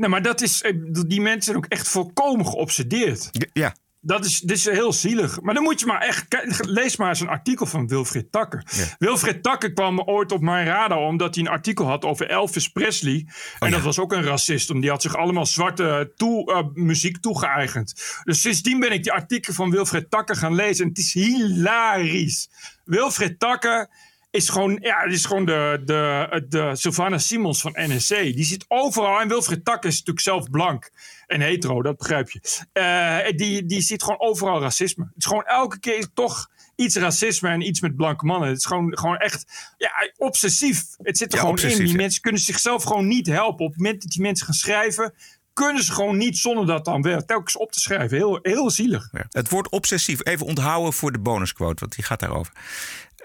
[0.00, 0.72] Nee, maar dat is, eh,
[1.06, 3.30] die mensen zijn ook echt volkomen geobsedeerd.
[3.52, 3.74] Ja.
[4.00, 5.40] Dat is, dit is heel zielig.
[5.40, 6.26] Maar dan moet je maar echt.
[6.66, 8.64] Lees maar eens een artikel van Wilfried Takker.
[8.98, 13.26] Wilfried Takker kwam ooit op mijn radar omdat hij een artikel had over Elvis Presley.
[13.58, 16.84] En oh dat was ook een racist, omdat die had zich allemaal zwarte toe, uh,
[16.84, 18.20] muziek toegeëigend.
[18.24, 20.84] Dus sindsdien ben ik die artikel van Wilfried Takker gaan lezen.
[20.84, 22.50] En het is hilarisch.
[22.84, 23.88] Wilfried Takker
[24.30, 28.08] is gewoon, ja, het is gewoon de, de, de Sylvana Simons van NSC.
[28.08, 29.20] Die zit overal.
[29.20, 30.90] En Wilfried Tak is natuurlijk zelf blank
[31.26, 32.40] en hetero, dat begrijp je.
[32.72, 35.04] Uh, die, die ziet gewoon overal racisme.
[35.04, 38.48] Het is gewoon elke keer toch iets racisme en iets met blanke mannen.
[38.48, 40.84] Het is gewoon, gewoon echt ja, obsessief.
[40.96, 41.84] Het zit er gewoon in.
[41.84, 43.64] Die mensen kunnen zichzelf gewoon niet helpen.
[43.64, 45.14] Op het moment dat die mensen gaan schrijven,
[45.52, 48.16] kunnen ze gewoon niet zonder dat dan weer telkens op te schrijven.
[48.16, 49.08] Heel, heel zielig.
[49.12, 49.26] Ja.
[49.28, 52.52] Het woord obsessief, even onthouden voor de bonusquote, want die gaat daarover.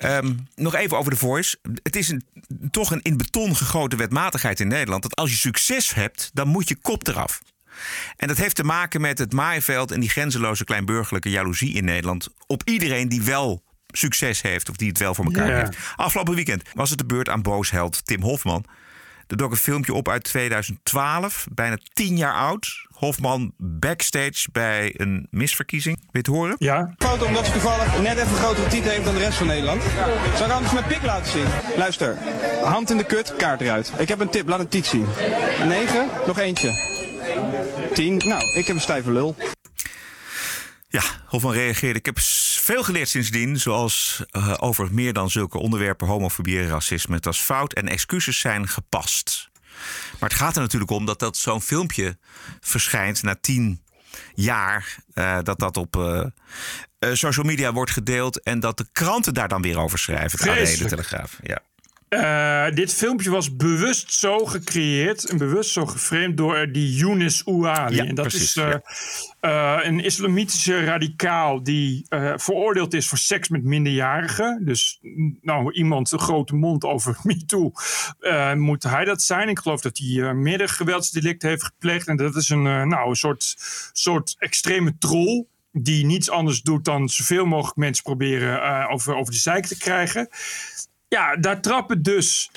[0.04, 1.58] Um, nog even over de Voice.
[1.84, 2.24] Het is een,
[2.72, 5.04] toch een in beton gegoten wetmatigheid in Nederland.
[5.04, 7.42] Dat als je succes hebt, dan moet je kop eraf.
[8.18, 12.28] En dat heeft te maken met het maaiveld en die grenzeloze kleinburgerlijke jaloezie in Nederland.
[12.48, 15.78] Op iedereen die wel succes heeft of die het wel voor elkaar heeft.
[15.96, 18.66] Afgelopen weekend was het de beurt aan boosheld Tim Hofman.
[19.28, 22.85] Er dook een filmpje op uit 2012, bijna tien jaar oud.
[22.96, 25.98] Hofman backstage bij een misverkiezing.
[25.98, 26.56] Wil je het horen?
[26.60, 26.94] Ja.
[26.98, 29.84] Foto omdat ze toevallig net even grotere titel heeft dan de rest van Nederland.
[30.36, 31.46] Zou ik anders mijn pik laten zien?
[31.78, 32.18] Luister,
[32.64, 33.94] hand in de kut, kaart eruit.
[33.98, 35.06] Ik heb een tip, laat een tiet zien.
[35.68, 36.94] 9, nog eentje.
[37.94, 39.36] 10, nou, ik heb een stijve lul.
[40.88, 42.00] Ja, Hofman reageerde.
[42.00, 47.16] Ik heb veel geleerd sindsdien, zoals uh, over meer dan zulke onderwerpen, homofobie en racisme.
[47.16, 49.50] Het was fout en excuses zijn gepast.
[50.20, 52.18] Maar het gaat er natuurlijk om dat dat zo'n filmpje
[52.60, 53.82] verschijnt na tien
[54.34, 54.96] jaar.
[55.14, 56.26] Uh, dat dat op uh,
[57.14, 60.40] social media wordt gedeeld en dat de kranten daar dan weer over schrijven.
[60.40, 61.40] Het AD, de Telegraaf.
[61.44, 61.62] Ja.
[62.10, 67.96] Uh, dit filmpje was bewust zo gecreëerd en bewust zo geframed door die Younes Ouali.
[67.96, 68.76] Ja, en dat precies, is uh,
[69.42, 74.66] uh, een islamitische radicaal die veroordeeld is voor seks met minderjarigen.
[74.66, 75.00] Dus
[75.42, 77.72] nou, iemand een grote mond over MeToo,
[78.56, 79.50] moet hij dat zijn.
[79.50, 82.08] Ik geloof dat hij meerdere geweldsdelicten heeft gepleegd.
[82.08, 83.56] En dat is een, nou, een soort,
[83.94, 89.40] soort extreme troll die niets anders doet dan zoveel mogelijk mensen proberen over, over de
[89.40, 90.30] zeik te krijgen
[91.16, 92.52] ja, daar trappen dus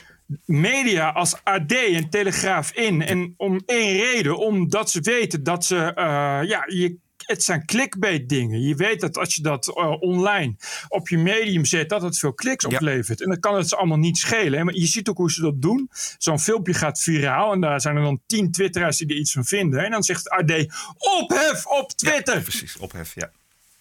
[0.44, 3.02] media als AD en Telegraaf in.
[3.02, 8.28] En om één reden, omdat ze weten dat ze, uh, ja, je, het zijn clickbait
[8.28, 8.60] dingen.
[8.60, 10.54] Je weet dat als je dat uh, online
[10.88, 13.20] op je medium zet, dat het veel kliks oplevert.
[13.22, 14.64] En dan kan het ze allemaal niet schelen.
[14.64, 15.90] Maar je ziet ook hoe ze dat doen.
[16.18, 19.44] Zo'n filmpje gaat viraal en daar zijn er dan tien twitteraars die er iets van
[19.44, 19.84] vinden.
[19.84, 20.66] En dan zegt AD,
[20.98, 22.34] ophef op Twitter.
[22.34, 23.30] Ja, precies, ophef, ja.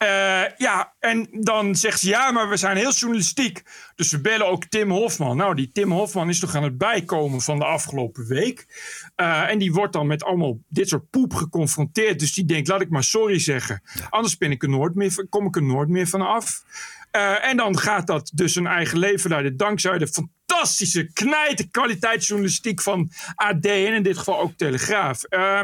[0.03, 3.63] Uh, ja, en dan zegt ze ja, maar we zijn heel journalistiek.
[3.95, 5.37] Dus we bellen ook Tim Hofman.
[5.37, 8.65] Nou, die Tim Hofman is toch aan het bijkomen van de afgelopen week.
[9.15, 12.19] Uh, en die wordt dan met allemaal dit soort poep geconfronteerd.
[12.19, 13.81] Dus die denkt, laat ik maar sorry zeggen.
[14.09, 16.63] Anders ben ik er nooit meer, kom ik er nooit meer van af.
[17.11, 19.57] Uh, en dan gaat dat dus een eigen leven leiden.
[19.57, 23.65] Dankzij de fantastische knijte kwaliteitsjournalistiek van AD.
[23.65, 25.21] En in dit geval ook Telegraaf.
[25.29, 25.61] Uh,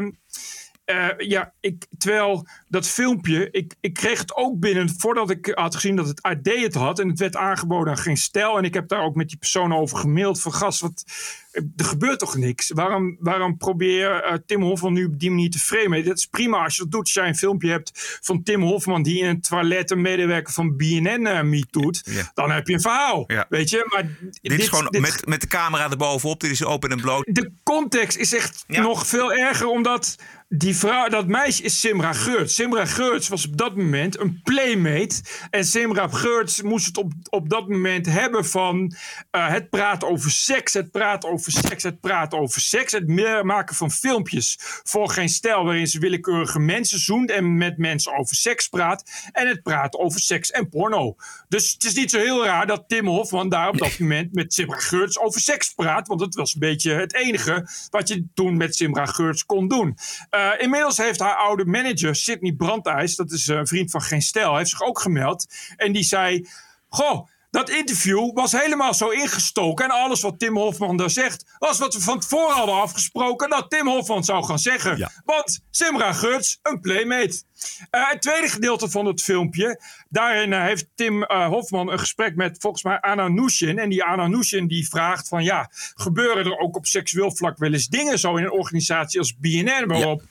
[0.86, 5.76] uh, ja, ik, terwijl dat filmpje, ik, ik kreeg het ook binnen voordat ik had
[5.76, 7.00] gezien dat het AD het had.
[7.00, 8.58] En het werd aangeboden aan geen stijl.
[8.58, 10.42] En ik heb daar ook met die persoon over gemaild.
[10.42, 11.04] Van gast, wat,
[11.52, 12.70] er gebeurt toch niks?
[12.70, 16.06] Waarom, waarom probeer uh, Tim Hofman nu op die manier te framen?
[16.06, 17.02] Dat is prima als je dat doet.
[17.02, 20.78] Als jij een filmpje hebt van Tim Hofman die in een toilet een medewerker van
[20.78, 22.02] BNN uh, meet doet.
[22.06, 22.32] Ja.
[22.34, 23.24] Dan heb je een verhaal.
[23.28, 23.46] Ja.
[23.50, 23.86] Weet je?
[23.88, 26.40] Maar dit, dit is gewoon dit, met, met de camera erbovenop.
[26.40, 27.26] Dit is open en bloot.
[27.26, 30.16] De context is echt nog veel erger omdat
[30.56, 32.56] die vrouw, dat meisje is Simra Geurts.
[32.56, 35.22] Simra Geurts was op dat moment een playmate.
[35.50, 38.96] En Simra Geurts moest het op, op dat moment hebben van
[39.32, 42.92] uh, het praten over seks, het praten over seks, het praten over seks.
[42.92, 43.08] Het
[43.44, 48.36] maken van filmpjes voor geen stijl waarin ze willekeurige mensen zoent en met mensen over
[48.36, 49.30] seks praat.
[49.32, 51.16] En het praten over seks en porno.
[51.48, 54.54] Dus het is niet zo heel raar dat Tim Hofman daar op dat moment met
[54.54, 56.08] Simra Geurts over seks praat.
[56.08, 59.98] Want het was een beetje het enige wat je toen met Simra Geurts kon doen.
[60.32, 64.56] Uh, inmiddels heeft haar oude manager, Sidney Brandijs, dat is een vriend van Geen Stijl,
[64.56, 65.46] heeft zich ook gemeld.
[65.76, 66.48] En die zei:
[66.90, 67.28] Goh.
[67.54, 69.86] Dat interview was helemaal zo ingestoken.
[69.86, 73.70] En alles wat Tim Hofman daar zegt, was wat we van tevoren hadden afgesproken dat
[73.70, 75.12] Tim Hofman zou gaan zeggen.
[75.26, 77.44] Want Simra Guts, een playmate.
[77.92, 79.82] Uh, het tweede gedeelte van het filmpje.
[80.10, 83.80] Daarin uh, heeft Tim uh, Hofman een gesprek met volgens mij Anna Nushin.
[83.80, 87.74] En die Anna Nushin die vraagt van ja, gebeuren er ook op seksueel vlak wel
[87.74, 89.88] eens dingen zo in een organisatie als BNN?
[89.88, 90.24] Waarop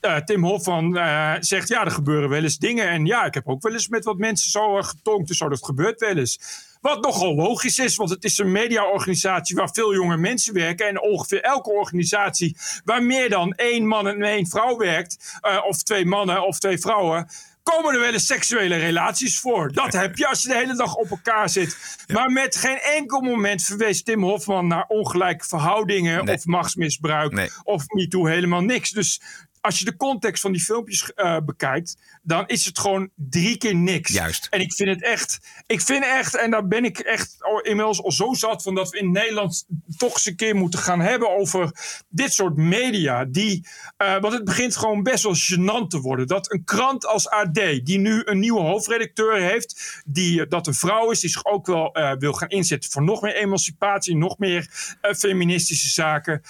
[0.00, 2.88] uh, Tim Hofman uh, zegt, ja, er gebeuren wel eens dingen.
[2.88, 5.48] En ja, ik heb ook wel eens met wat mensen zo uh, getonkt, dus zo,
[5.48, 6.66] dat gebeurt wel eens.
[6.80, 10.86] Wat nogal logisch is, want het is een mediaorganisatie waar veel jonge mensen werken.
[10.86, 16.04] En ongeveer elke organisatie waar meer dan één man en één vrouw werkt, of twee
[16.04, 17.28] mannen of twee vrouwen,
[17.62, 19.72] komen er wel eens seksuele relaties voor.
[19.72, 21.76] Dat heb je als je de hele dag op elkaar zit.
[22.06, 26.34] Maar met geen enkel moment verwees Tim Hofman naar ongelijke verhoudingen nee.
[26.34, 27.50] of machtsmisbruik nee.
[27.62, 28.90] of MeToo helemaal niks.
[28.90, 29.20] Dus
[29.68, 33.74] als je de context van die filmpjes uh, bekijkt, dan is het gewoon drie keer
[33.74, 34.12] niks.
[34.12, 34.46] Juist.
[34.50, 38.12] En ik vind het echt, ik vind echt, en daar ben ik echt inmiddels al
[38.12, 39.66] zo zat van dat we in Nederland
[39.96, 41.70] toch eens een keer moeten gaan hebben over
[42.08, 43.24] dit soort media.
[43.24, 43.66] Die,
[44.02, 46.26] uh, want het begint gewoon best wel gênant te worden.
[46.26, 51.10] Dat een krant als AD, die nu een nieuwe hoofdredacteur heeft, die dat een vrouw
[51.10, 54.96] is, die zich ook wel uh, wil gaan inzetten voor nog meer emancipatie, nog meer
[55.16, 56.42] feministische zaken,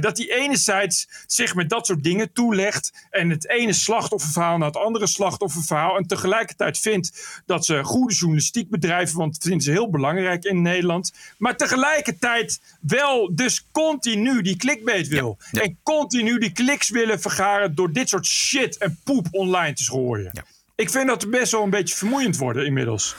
[0.00, 2.64] dat die enerzijds zich met dat soort dingen toelegt
[3.10, 5.96] en het ene slachtofferverhaal naar het andere slachtofferverhaal.
[5.96, 10.62] En tegelijkertijd vindt dat ze goede journalistiek bedrijven, want dat vinden ze heel belangrijk in
[10.62, 11.12] Nederland.
[11.38, 15.36] Maar tegelijkertijd wel dus continu die clickbait wil.
[15.38, 15.60] Ja, ja.
[15.60, 20.30] En continu die kliks willen vergaren door dit soort shit en poep online te schooien.
[20.32, 20.44] Ja.
[20.74, 23.16] Ik vind dat best wel een beetje vermoeiend worden inmiddels.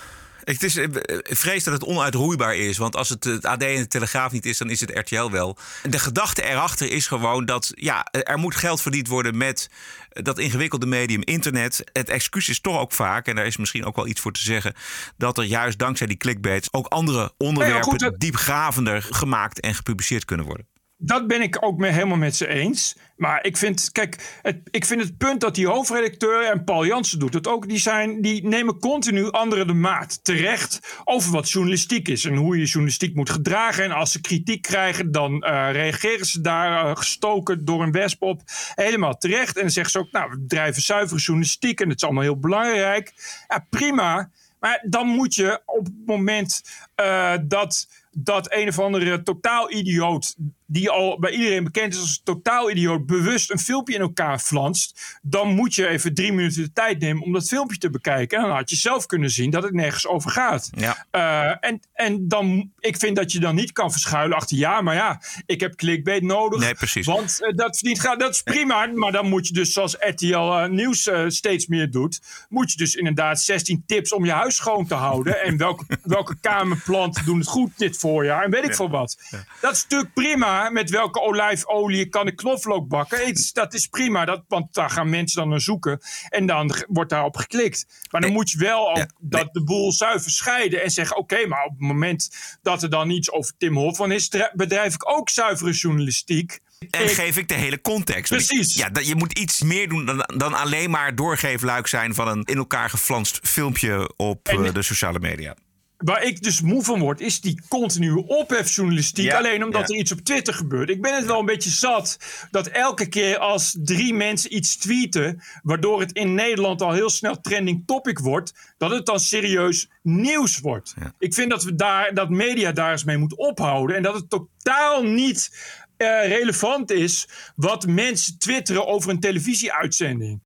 [0.53, 2.77] Het is, ik vrees dat het onuitroeibaar is.
[2.77, 5.57] Want als het het AD en de Telegraaf niet is, dan is het RTL wel.
[5.89, 9.69] De gedachte erachter is gewoon dat ja, er moet geld verdiend worden met
[10.09, 11.83] dat ingewikkelde medium internet.
[11.93, 14.41] Het excuus is toch ook vaak, en daar is misschien ook wel iets voor te
[14.41, 14.73] zeggen,
[15.17, 18.19] dat er juist dankzij die clickbaits ook andere onderwerpen ja, goed, dat...
[18.19, 20.67] diepgravender gemaakt en gepubliceerd kunnen worden.
[20.99, 22.95] Dat ben ik ook helemaal met ze eens.
[23.15, 27.19] Maar ik vind, kijk, het, ik vind het punt dat die hoofdredacteur en Paul Jansen
[27.19, 32.07] doet het ook, die, zijn, die nemen continu anderen de maat terecht over wat journalistiek
[32.07, 33.83] is en hoe je journalistiek moet gedragen.
[33.83, 38.21] En als ze kritiek krijgen, dan uh, reageren ze daar uh, gestoken door een wesp
[38.21, 38.41] op
[38.75, 39.55] helemaal terecht.
[39.55, 42.39] En dan zeggen ze ook, nou, we drijven zuivere journalistiek en het is allemaal heel
[42.39, 43.13] belangrijk.
[43.47, 44.29] Ja, prima.
[44.59, 46.63] Maar dan moet je op het moment
[47.01, 50.35] uh, dat dat een of andere totaal idioot,
[50.69, 54.39] die al bij iedereen bekend is als een totaal idioot, bewust een filmpje in elkaar
[54.39, 58.37] flanst, dan moet je even drie minuten de tijd nemen om dat filmpje te bekijken.
[58.37, 60.69] En dan had je zelf kunnen zien dat het nergens over gaat.
[60.75, 61.05] Ja.
[61.11, 64.95] Uh, en, en dan, ik vind dat je dan niet kan verschuilen achter ja, maar
[64.95, 66.59] ja, ik heb clickbait nodig.
[66.59, 67.05] Nee, precies.
[67.05, 68.85] Want uh, dat verdient gaat, dat is prima.
[68.93, 72.95] Maar dan moet je dus, zoals RTL uh, Nieuws steeds meer doet, moet je dus
[72.95, 75.43] inderdaad 16 tips om je huis schoon te houden.
[75.43, 78.75] en welke, welke kamerplanten doen het goed dit voorjaar en weet ik ja.
[78.75, 79.17] veel wat.
[79.29, 79.43] Ja.
[79.61, 80.56] Dat is natuurlijk prima.
[80.71, 83.27] Met welke olijfolie kan ik knoflook bakken?
[83.27, 85.99] Iets, dat is prima, dat, want daar gaan mensen dan naar zoeken.
[86.29, 87.85] En dan wordt daarop geklikt.
[88.11, 88.39] Maar dan nee.
[88.39, 89.07] moet je wel ook ja.
[89.19, 89.49] dat nee.
[89.51, 92.29] de boel zuiver scheiden en zeggen: oké, okay, maar op het moment
[92.61, 96.59] dat er dan iets over Tim Hofman is, bedrijf ik ook zuivere journalistiek.
[96.89, 98.31] En ik, geef ik de hele context.
[98.31, 98.75] Precies.
[98.75, 102.43] Ik, ja, je moet iets meer doen dan, dan alleen maar doorgeefluik zijn van een
[102.43, 105.55] in elkaar geflanst filmpje op en, uh, de sociale media.
[105.97, 109.25] Waar ik dus moe van word, is die continue ophefjournalistiek.
[109.25, 109.93] Ja, alleen omdat ja.
[109.93, 110.89] er iets op Twitter gebeurt.
[110.89, 112.19] Ik ben het wel een beetje zat
[112.51, 115.41] dat elke keer als drie mensen iets tweeten.
[115.63, 118.53] waardoor het in Nederland al heel snel trending topic wordt.
[118.77, 120.93] dat het dan serieus nieuws wordt.
[120.99, 121.13] Ja.
[121.19, 123.95] Ik vind dat, we daar, dat media daar eens mee moet ophouden.
[123.95, 125.51] En dat het totaal niet
[125.97, 130.41] uh, relevant is wat mensen twitteren over een televisieuitzending.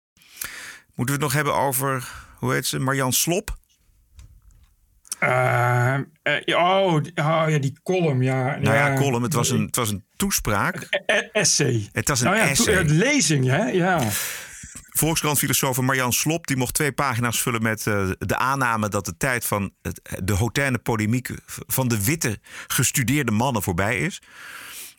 [0.95, 3.59] Moeten we het nog hebben over, hoe heet ze, Marjan Slop?
[5.23, 8.43] Uh, uh, oh, oh, ja, die column, ja.
[8.43, 10.87] Nou ja, ja column, het was een, het was een toespraak.
[11.05, 11.89] E essay.
[11.91, 12.75] Het was een nou ja, essay.
[12.75, 13.99] Een lezing, hè, ja.
[14.91, 19.45] Volkskrant-filosoof Marjan Slop die mocht twee pagina's vullen met uh, de aanname dat de tijd
[19.45, 24.21] van het, de hautaine polemiek van de witte gestudeerde mannen voorbij is.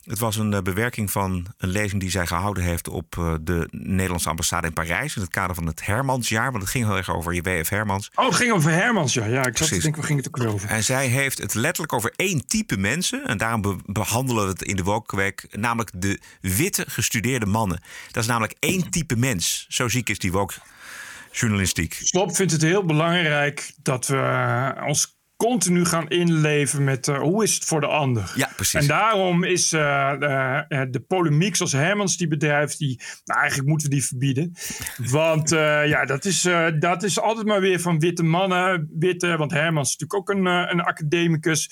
[0.04, 3.68] Het was een eh, bewerking van een lezing die zij gehouden heeft op eh, de
[3.70, 5.16] Nederlandse ambassade in Parijs.
[5.16, 6.50] In het kader van het Hermansjaar.
[6.50, 8.10] Want het ging heel erg over je WF Hermans.
[8.14, 9.24] Oh, het ging over Hermans, ja.
[9.26, 9.82] Ja, ik zat te Precies.
[9.82, 10.68] denken, waar ging het ook over?
[10.68, 13.26] En zij heeft het letterlijk over één type mensen.
[13.26, 15.46] En daarom be- behandelen we het in de Woke-week.
[15.50, 17.80] Namelijk de witte gestudeerde mannen.
[18.10, 19.66] Dat is namelijk één type mens.
[19.68, 21.98] Zo ziek is die Woke-journalistiek.
[22.02, 24.16] Slop vindt het heel belangrijk dat we
[24.76, 28.32] eh, ons continu gaan inleven met eh, hoe is het voor de ander.
[28.34, 28.80] Ja, precies.
[28.80, 33.68] En daarom is eh, de, eh, de polemiek zoals Hermans die bedrijft, die, nou, eigenlijk
[33.68, 34.54] moeten we die verbieden.
[35.20, 35.50] Want
[35.84, 38.88] ja, dat is, dat is altijd maar weer van witte mannen.
[38.98, 41.70] Witte, want Hermans is natuurlijk ook een, een academicus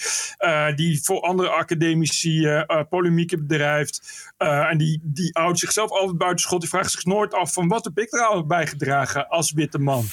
[0.74, 4.28] die voor andere academici polemieken bedrijft.
[4.38, 6.60] En die, die houdt zichzelf altijd buiten schot.
[6.60, 10.04] Die vraagt zich nooit af van wat heb ik er al bijgedragen als witte man.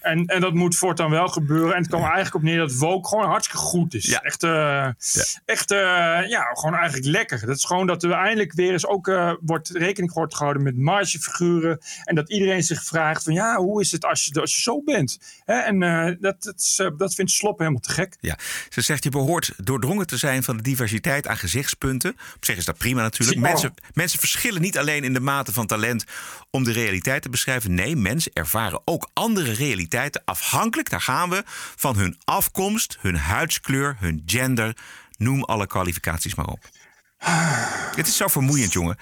[0.00, 1.72] En, en dat moet voortaan wel gebeuren.
[1.72, 4.12] En het kwam eigenlijk op neer dat woke gewoon hartstikke goed is.
[4.12, 4.88] Echt, eh,
[5.44, 5.78] echt eh,
[6.28, 7.46] ja, gewoon eigenlijk lekker.
[7.46, 10.76] Dat is gewoon dat er eindelijk weer eens ook eh, wordt rekening wordt gehouden met
[10.76, 11.78] margefiguren.
[12.04, 14.82] En dat iedereen zich vraagt van ja, hoe is het als je, als je zo
[14.82, 15.18] bent?
[15.44, 15.54] Hè?
[15.54, 18.16] En eh, dat, dat, is, eh, dat vindt Slop helemaal te gek.
[18.20, 18.38] Ja,
[18.68, 22.10] ze zegt je behoort doordrongen te zijn van de diversiteit aan gezichtspunten.
[22.36, 23.40] Op zich is dat prima natuurlijk.
[23.40, 26.04] Mensen, mensen verschillen niet alleen in de mate van talent
[26.50, 27.74] om de realiteit te beschrijven.
[27.74, 31.42] Nee, mensen ervaren ook andere realiteiten afhankelijk, daar gaan we,
[31.76, 34.76] van hun afkomst, hun huidskleur, hun gender.
[35.16, 36.64] Noem alle kwalificaties maar op.
[37.96, 38.96] Het is zo vermoeiend, jongen.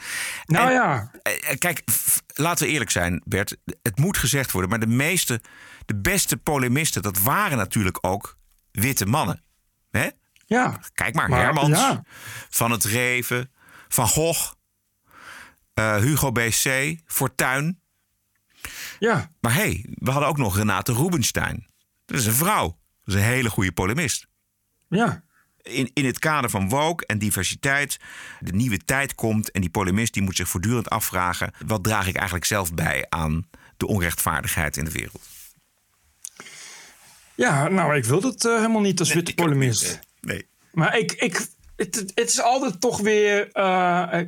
[0.46, 1.10] Nou En, ja.
[1.22, 3.56] eh, Kijk, f- laten we eerlijk zijn, Bert.
[3.82, 5.40] Het moet gezegd worden, maar de meeste,
[5.86, 8.38] de beste polemisten, dat waren natuurlijk ook
[8.72, 9.42] witte mannen.
[9.90, 10.08] Hè?
[10.46, 10.80] Ja.
[10.94, 12.02] Kijk maar, Maar, Hermans, ja.
[12.50, 13.50] Van het Reven,
[13.88, 14.52] Van Gogh,
[15.74, 17.80] eh, Hugo BC, Fortuyn.
[18.98, 19.30] Ja.
[19.40, 21.66] Maar hé, hey, we hadden ook nog Renate Rubenstein.
[22.04, 22.78] Dat is een vrouw.
[23.04, 24.26] Dat is een hele goede polemist.
[24.88, 25.22] Ja.
[25.62, 27.98] In, in het kader van woke en diversiteit,
[28.40, 32.14] de nieuwe tijd komt en die polemist die moet zich voortdurend afvragen: wat draag ik
[32.16, 35.20] eigenlijk zelf bij aan de onrechtvaardigheid in de wereld?
[37.34, 39.98] Ja, nou, ik wil dat eh, helemaal niet als witte polemist.
[40.20, 40.46] Nee.
[40.72, 41.46] Maar ik, ik,
[41.76, 43.52] het, het- is altijd toch weer.
[43.52, 44.20] eh,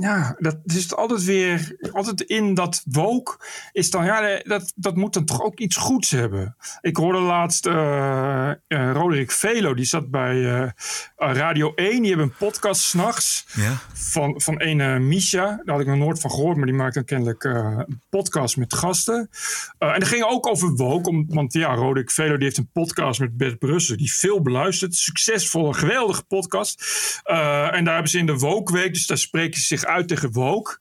[0.00, 1.76] ja, dat is altijd weer.
[1.92, 3.36] Altijd in dat woke
[3.72, 4.04] is dan.
[4.04, 6.56] Ja, dat, dat moet dan toch ook iets goeds hebben.
[6.80, 10.70] Ik hoorde laatst eh, eh, Roderick Velo, die zat bij eh,
[11.16, 12.00] Radio 1.
[12.00, 13.46] Die hebben een podcast s'nachts.
[13.54, 13.78] Ja.
[13.92, 15.44] Van, van een Misha.
[15.46, 18.74] Daar had ik nog nooit van gehoord, maar die maakt dan kennelijk een podcast met
[18.74, 19.30] gasten.
[19.78, 21.08] En dat ging ook over woke.
[21.08, 23.96] Om, want ja, Roderick Velo die heeft een podcast met Bert Brussen.
[23.96, 24.94] Die veel beluistert.
[24.94, 26.82] Succesvolle, geweldige podcast.
[27.24, 28.92] En daar hebben ze in de Woke Week.
[28.92, 30.78] Dus daar spreken ze zich uit tegen woke.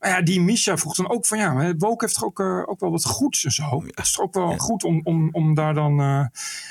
[0.00, 2.80] Maar ja, die Misha vroeg dan ook van ja, woke heeft toch ook, eh, ook
[2.80, 3.82] wel wat goeds en zo.
[3.86, 6.00] Het is toch ook wel goed om, om, om daar dan...
[6.00, 6.18] eh,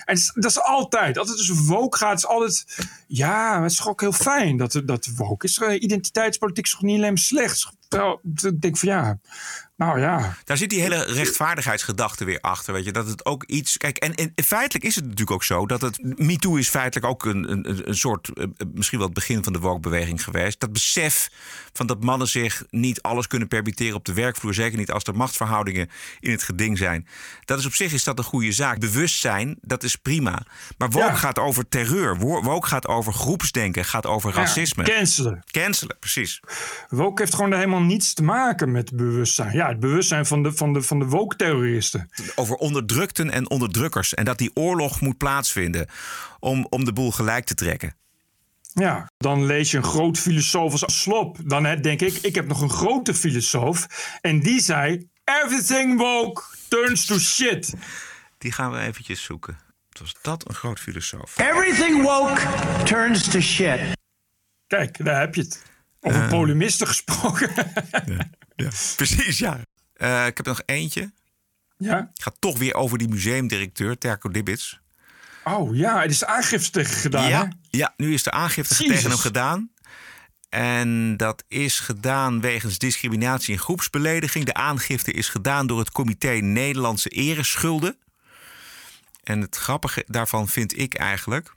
[0.05, 1.17] en is- dat is altijd.
[1.17, 2.65] Als het woke gaat, is altijd...
[3.07, 5.57] Ja, het is toch ook heel fijn dat, dat woke is.
[5.59, 7.77] Eh, Identiteitspolitiek is toch niet alleen maar slecht.
[7.89, 9.19] Terwijl ik denk van ja,
[9.77, 10.35] nou ja.
[10.43, 12.73] Daar zit die hele rechtvaardigheidsgedachte weer achter.
[12.73, 13.77] Weet je, dat het ook iets.
[13.77, 15.99] Kijk, en, en feitelijk is het natuurlijk ook zo dat het.
[16.19, 18.29] MeToo is feitelijk ook een, een, een soort.
[18.33, 20.59] eh, misschien wel het begin van de woke-beweging geweest.
[20.59, 21.29] Dat besef
[21.73, 24.53] van dat mannen zich niet alles kunnen permitteren op de werkvloer.
[24.53, 27.07] Zeker niet als er machtsverhoudingen in het geding zijn.
[27.45, 28.79] Dat is op zich is dat een goede zaak.
[28.79, 30.45] Bewustzijn, dat is prima.
[30.77, 31.13] Maar woke Ja.
[31.15, 32.17] gaat over terreur.
[32.17, 33.85] Wo- Woke gaat over groepsdenken.
[33.85, 34.83] Gaat over Ja, racisme.
[34.83, 35.43] cancelen.
[35.51, 36.39] Cancelen, precies.
[36.87, 39.55] Woke heeft gewoon helemaal niets te maken met bewustzijn.
[39.55, 42.09] Ja, het bewustzijn van de, van de, van de woke-terroristen.
[42.35, 44.13] over onderdrukten en onderdrukkers.
[44.13, 45.87] En dat die oorlog moet plaatsvinden
[46.39, 47.95] om, om de boel gelijk te trekken.
[48.73, 51.37] Ja, dan lees je een groot filosoof als Slop.
[51.43, 53.87] Dan hè, denk ik, ik heb nog een grote filosoof.
[54.21, 57.73] En die zei, everything woke turns to shit.
[58.37, 59.57] Die gaan we eventjes zoeken.
[59.99, 61.37] Was dat een groot filosoof?
[61.37, 62.41] Everything woke
[62.83, 63.79] turns to shit.
[64.67, 65.63] Kijk, daar heb je het.
[66.01, 67.51] Over polemisten gesproken.
[68.55, 68.69] Ja.
[68.95, 69.59] Precies, ja.
[69.93, 71.11] Eh, ik heb nog eentje.
[71.77, 71.95] Ja.
[72.13, 74.79] Het gaat toch weer over die museumdirecteur, Terko Dibbits.
[75.43, 77.23] Oh ja, er is aangifte tegen gedaan.
[77.23, 77.29] hè?
[77.29, 78.95] Ja, ja, nu is de aangifte Jezus.
[78.95, 79.71] tegen hem gedaan.
[80.49, 84.45] En dat is gedaan wegens discriminatie en groepsbelediging.
[84.45, 87.97] De aangifte is gedaan door het Comité Nederlandse Ereschulden.
[89.23, 91.53] En het grappige daarvan vind ik eigenlijk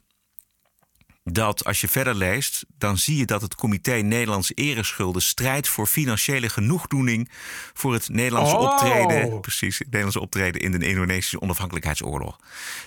[1.25, 5.87] dat als je verder leest, dan zie je dat het Comité Nederlandse Ereschulden strijdt voor
[5.87, 7.31] financiële genoegdoening
[7.73, 8.63] voor het Nederlandse Oh.
[8.63, 12.39] optreden, precies, het Nederlandse optreden in de Indonesische onafhankelijkheidsoorlog.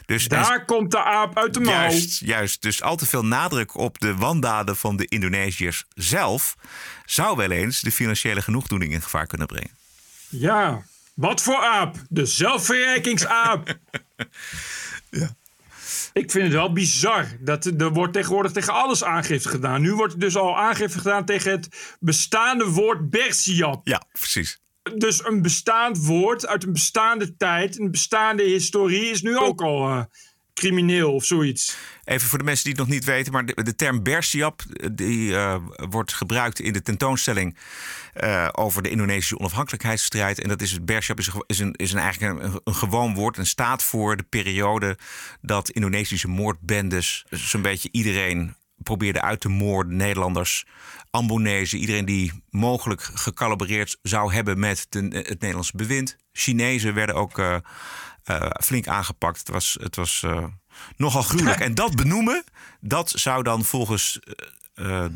[0.06, 1.74] Dus Daar komt de aap uit de mouw.
[1.74, 2.62] Juist, juist.
[2.62, 6.56] Dus al te veel nadruk op de wandaden van de Indonesiërs zelf
[7.06, 9.72] zou wel eens de financiële genoegdoening in gevaar kunnen brengen.
[10.30, 10.84] Ja,
[11.14, 11.96] wat voor aap?
[12.10, 13.78] De zelfverrijkingsaap.
[16.20, 17.28] Ik vind het wel bizar.
[17.40, 19.82] Dat er wordt tegenwoordig tegen alles aangifte gedaan.
[19.82, 23.88] Nu wordt er dus al aangifte gedaan tegen het bestaande woord Bersiap.
[23.88, 24.60] Ja, precies.
[24.98, 29.90] Dus een bestaand woord uit een bestaande tijd, een bestaande historie, is nu ook al
[29.90, 30.04] uh,
[30.56, 31.78] crimineel of zoiets.
[32.04, 35.56] Even voor de mensen die het nog niet weten, maar de, term Bersiap die uh,
[35.76, 37.58] wordt gebruikt in de tentoonstelling
[38.24, 40.42] uh, over de Indonesische onafhankelijkheidsstrijd.
[40.42, 43.84] En dat is Bersiap is, is, een, is een eigenlijk een, gewoon woord en staat
[43.84, 44.98] voor de periode
[45.42, 49.96] dat Indonesische moordbendes zo'n beetje iedereen probeerde uit te moorden.
[49.96, 50.66] Nederlanders,
[51.10, 56.18] Ambonezen, iedereen die mogelijk gecalibreerd zou hebben met het Nederlandse bewind.
[56.32, 57.40] Chinezen werden ook
[58.26, 59.40] uh, flink aangepakt.
[59.40, 60.46] Het was, het was uh,
[60.98, 61.60] nogal gruwelijk.
[61.68, 62.44] en dat benoemen,
[62.80, 64.20] dat zou dan volgens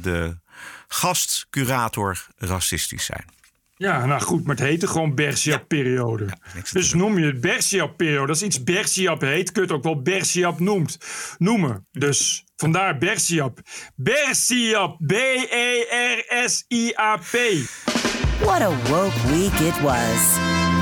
[0.02, 0.38] de
[0.88, 3.26] gastcurator racistisch zijn.
[3.82, 6.26] Ja, nou goed, maar het heette gewoon Bersiap-periode.
[6.26, 8.28] Ja, dus noem je het Bersiap-periode.
[8.28, 10.98] Als iets Bersiap heet, kun je het ook wel Bersiap noemt,
[11.38, 11.88] noemen.
[11.92, 13.60] Dus vandaar Bersiap.
[13.96, 15.78] Bersiap, B-E-R-S-I-A-P.
[18.40, 20.38] What a woke week it was.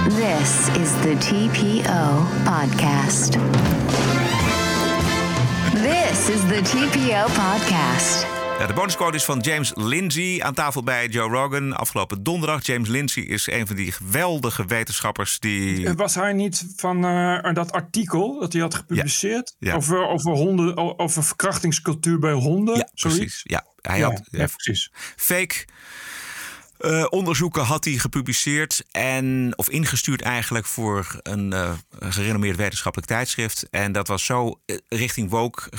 [0.08, 3.32] This is the TPO podcast.
[5.74, 8.26] This is the TPO podcast.
[8.60, 12.66] Ja, de bonusquote is van James Lindsay aan tafel bij Joe Rogan afgelopen donderdag.
[12.66, 15.94] James Lindsay is een van die geweldige wetenschappers die.
[15.94, 19.76] Was hij niet van uh, dat artikel dat hij had gepubliceerd Ja, ja.
[19.76, 22.76] Over, over, honden, over verkrachtingscultuur bij honden?
[22.76, 23.20] Ja, zoiets?
[23.20, 23.42] precies.
[23.44, 24.92] Ja, hij Ja, had ja, precies.
[25.16, 25.66] fake
[26.78, 33.70] eh, onderzoeken had hij gepubliceerd en of ingestuurd eigenlijk voor een eh, gerenommeerd wetenschappelijk tijdschrift.
[33.70, 35.70] En dat was zo eh, richting woke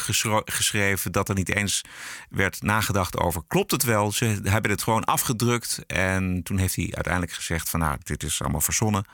[0.44, 1.84] geschreven dat er niet eens
[2.30, 4.12] werd nagedacht over klopt het wel.
[4.12, 8.42] Ze hebben het gewoon afgedrukt en toen heeft hij uiteindelijk gezegd van nou dit is
[8.42, 9.04] allemaal verzonnen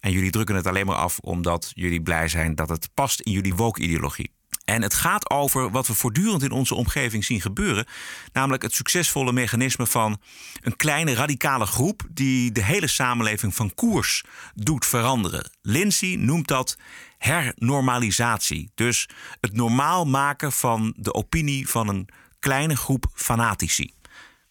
[0.00, 3.32] en jullie drukken het alleen maar af omdat jullie blij zijn dat het past in
[3.32, 4.30] jullie woke ideologie.
[4.70, 7.86] En het gaat over wat we voortdurend in onze omgeving zien gebeuren.
[8.32, 10.20] Namelijk het succesvolle mechanisme van
[10.60, 15.50] een kleine radicale groep die de hele samenleving van koers doet veranderen.
[15.62, 16.76] Lindsay noemt dat
[17.18, 18.70] hernormalisatie.
[18.74, 19.08] Dus
[19.40, 22.08] het normaal maken van de opinie van een
[22.38, 23.94] kleine groep fanatici.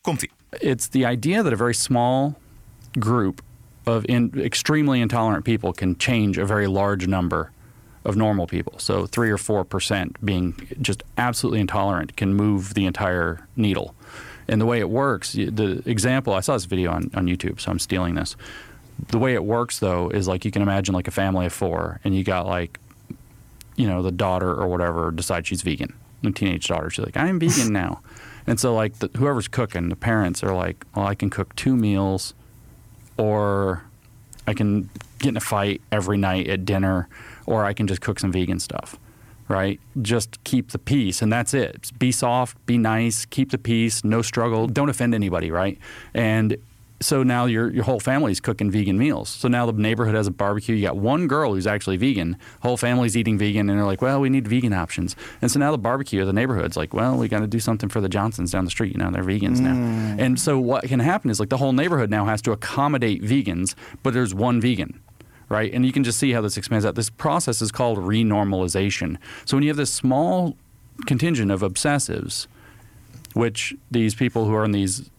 [0.01, 0.31] Komt-ie.
[0.49, 2.33] It's the idea that a very small
[2.91, 3.41] group
[3.83, 7.51] of in, extremely intolerant people can change a very large number
[8.05, 8.79] of normal people.
[8.79, 13.95] So three or four percent being just absolutely intolerant can move the entire needle.
[14.47, 17.71] And the way it works, the example I saw this video on, on YouTube, so
[17.71, 18.35] I'm stealing this.
[19.09, 21.99] The way it works though is like you can imagine like a family of four,
[22.03, 22.79] and you got like,
[23.75, 25.93] you know, the daughter or whatever decides she's vegan.
[26.21, 28.01] The teenage daughter, she's like, I'm vegan now.
[28.47, 31.75] And so like the, whoever's cooking, the parents are like, well, I can cook two
[31.75, 32.33] meals,
[33.17, 33.83] or
[34.47, 34.89] I can
[35.19, 37.07] get in a fight every night at dinner,
[37.49, 38.95] or I can just cook some vegan stuff,
[39.47, 39.79] right?
[40.01, 41.91] Just keep the peace, and that's it.
[41.97, 45.79] Be soft, be nice, keep the peace, no struggle, don't offend anybody, right?
[46.13, 46.57] And
[47.01, 49.29] so now your your whole family's cooking vegan meals.
[49.29, 50.75] So now the neighborhood has a barbecue.
[50.75, 52.37] You got one girl who's actually vegan.
[52.61, 55.71] Whole family's eating vegan, and they're like, "Well, we need vegan options." And so now
[55.71, 58.51] the barbecue of the neighborhood's like, "Well, we got to do something for the Johnsons
[58.51, 58.91] down the street.
[58.91, 60.19] You know, they're vegans now." Mm.
[60.19, 63.75] And so what can happen is like the whole neighborhood now has to accommodate vegans,
[64.03, 64.99] but there's one vegan
[65.49, 65.73] right?
[65.73, 66.95] And you can just see how this expands out.
[66.95, 69.17] This process is called renormalization.
[69.45, 70.55] So when you have this small
[71.05, 72.47] contingent of obsessives,
[73.33, 75.09] which these people who are in these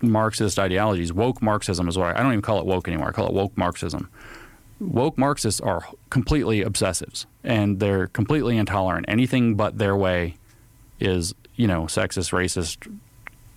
[0.00, 3.08] Marxist ideologies, woke Marxism is what I, I don't even call it woke anymore.
[3.08, 4.08] I call it woke Marxism.
[4.80, 9.06] Woke Marxists are completely obsessives and they're completely intolerant.
[9.08, 10.36] Anything but their way
[11.00, 12.88] is, you know, sexist, racist,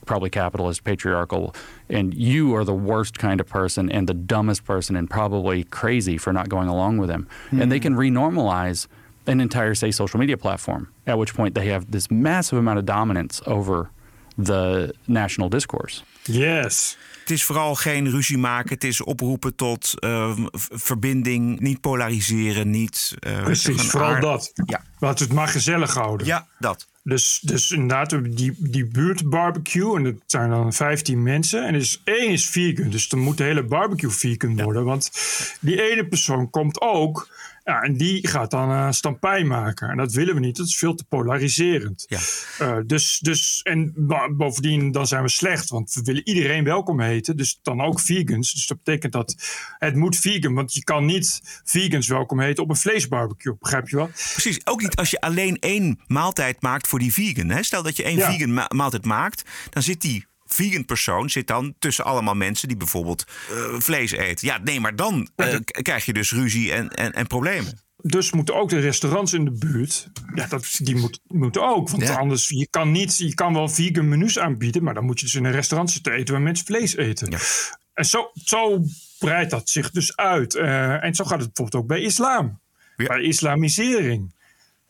[0.06, 1.54] probably capitalist, patriarchal,
[1.90, 6.18] and you are the worst kind of person and the dumbest person and probably crazy
[6.18, 7.28] for not going along with them.
[7.52, 8.88] And they can renormalize
[9.26, 12.86] an entire, say, social media platform, at which point they have this massive amount of
[12.86, 13.90] dominance over
[14.38, 16.04] the national discourse.
[16.24, 16.98] Yes.
[17.20, 18.74] Het is vooral geen ruzie maken.
[18.74, 20.38] Het is oproepen tot uh,
[20.72, 23.16] verbinding, niet polariseren, niet.
[23.28, 24.52] Uh, Precies, vooral dat.
[24.66, 24.84] Ja.
[25.00, 26.28] Laten we het maar gezellig houden.
[26.28, 26.88] Ja, dat.
[27.04, 29.96] Dus, dus inderdaad, die, die buurtbarbecue.
[29.96, 31.66] En dat zijn dan 15 mensen.
[31.66, 32.90] En is één is vegan.
[32.90, 34.84] Dus dan moet de hele barbecue vegan worden.
[34.84, 35.12] Want
[35.60, 37.30] die ene persoon komt ook.
[37.72, 39.90] Ja, en die gaat dan uh, stampij maken.
[39.90, 40.58] En dat willen we niet.
[40.58, 42.06] Dat is veel te polariserend.
[42.08, 42.20] Ja.
[42.62, 43.94] Uh, dus, dus, en
[44.38, 45.70] bovendien, dan zijn we slecht.
[45.70, 47.38] Want we willen iedereen welkom heten.
[47.38, 48.54] Dus dan ook vegans.
[48.54, 49.36] Dus dat betekent dat
[49.78, 50.54] het moet vegan.
[50.54, 53.56] Want je kan niet vegans welkom heten op een vleesbarbecue.
[53.60, 54.08] Begrijp je wel?
[54.08, 54.66] Precies.
[54.66, 57.50] Ook niet als je alleen één maaltijd maakt voor die vegan.
[57.50, 57.64] Hè?
[57.64, 58.32] Stel dat je één Ja.
[58.32, 59.50] vegan ma- maaltijd maakt.
[59.70, 64.48] Dan zit die vegan persoon zit dan tussen allemaal mensen die bijvoorbeeld eh, vlees eten.
[64.48, 67.80] Ja, nee, maar dan eh, krijg je dus ruzie en, en, en problemen.
[67.98, 71.90] dus moeten ook de restaurants in de buurt, ja, dat, die moet, moeten ook.
[71.90, 72.16] Want Ja.
[72.16, 75.36] anders, je kan niet, je kan wel vegan menus aanbieden, maar dan moet je dus
[75.36, 77.40] in een restaurant zitten eten waar mensen vlees eten.
[77.94, 78.80] En zo, zo
[79.20, 80.56] breidt dat zich dus uit.
[80.56, 82.60] Eh, en zo gaat het bijvoorbeeld ook bij islam.
[82.96, 84.40] Bij islamisering.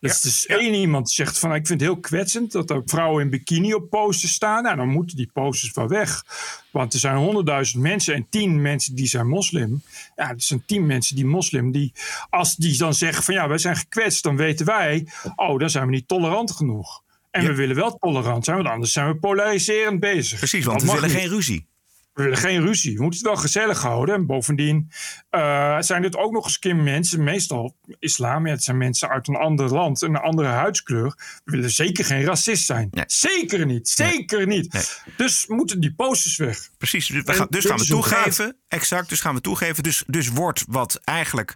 [0.02, 3.30] Dus, dus één iemand zegt van ik vind het heel kwetsend dat ook vrouwen in
[3.30, 4.64] bikini op posters staan.
[4.64, 6.24] Nou, dan moeten die posters wel weg.
[6.72, 9.82] Want er zijn honderdduizend mensen en tien mensen die zijn moslim.
[10.16, 11.72] Ja, er zijn tien mensen die moslim.
[11.72, 11.94] Die,
[12.30, 15.86] als die dan zeggen van ja, wij zijn gekwetst, dan weten wij, oh, dan zijn
[15.86, 17.04] we niet tolerant genoeg.
[17.32, 20.38] En we willen wel tolerant zijn, want anders zijn we polariserend bezig.
[20.38, 21.20] Precies, want Dat we willen niet.
[21.20, 21.66] geen ruzie.
[22.14, 22.96] We willen geen ruzie.
[22.96, 24.16] We moeten het wel gezellig houden.
[24.16, 24.92] En bovendien
[25.30, 29.10] eh, zijn dit ook nog eens een keer mensen, meestal islam, ja, het zijn mensen
[29.10, 31.14] uit een ander land, een andere huidskleur.
[31.44, 32.90] We willen zeker geen racist zijn.
[33.06, 33.90] Zeker niet.
[33.90, 35.02] Zeker niet.
[35.18, 36.70] Dus moeten die posters weg.
[36.78, 38.58] Precies, dus, we gaan, dus gaan we toegeven.
[38.68, 39.84] Exact, dus gaan we toegeven.
[39.84, 41.56] Dus, dus wordt wat eigenlijk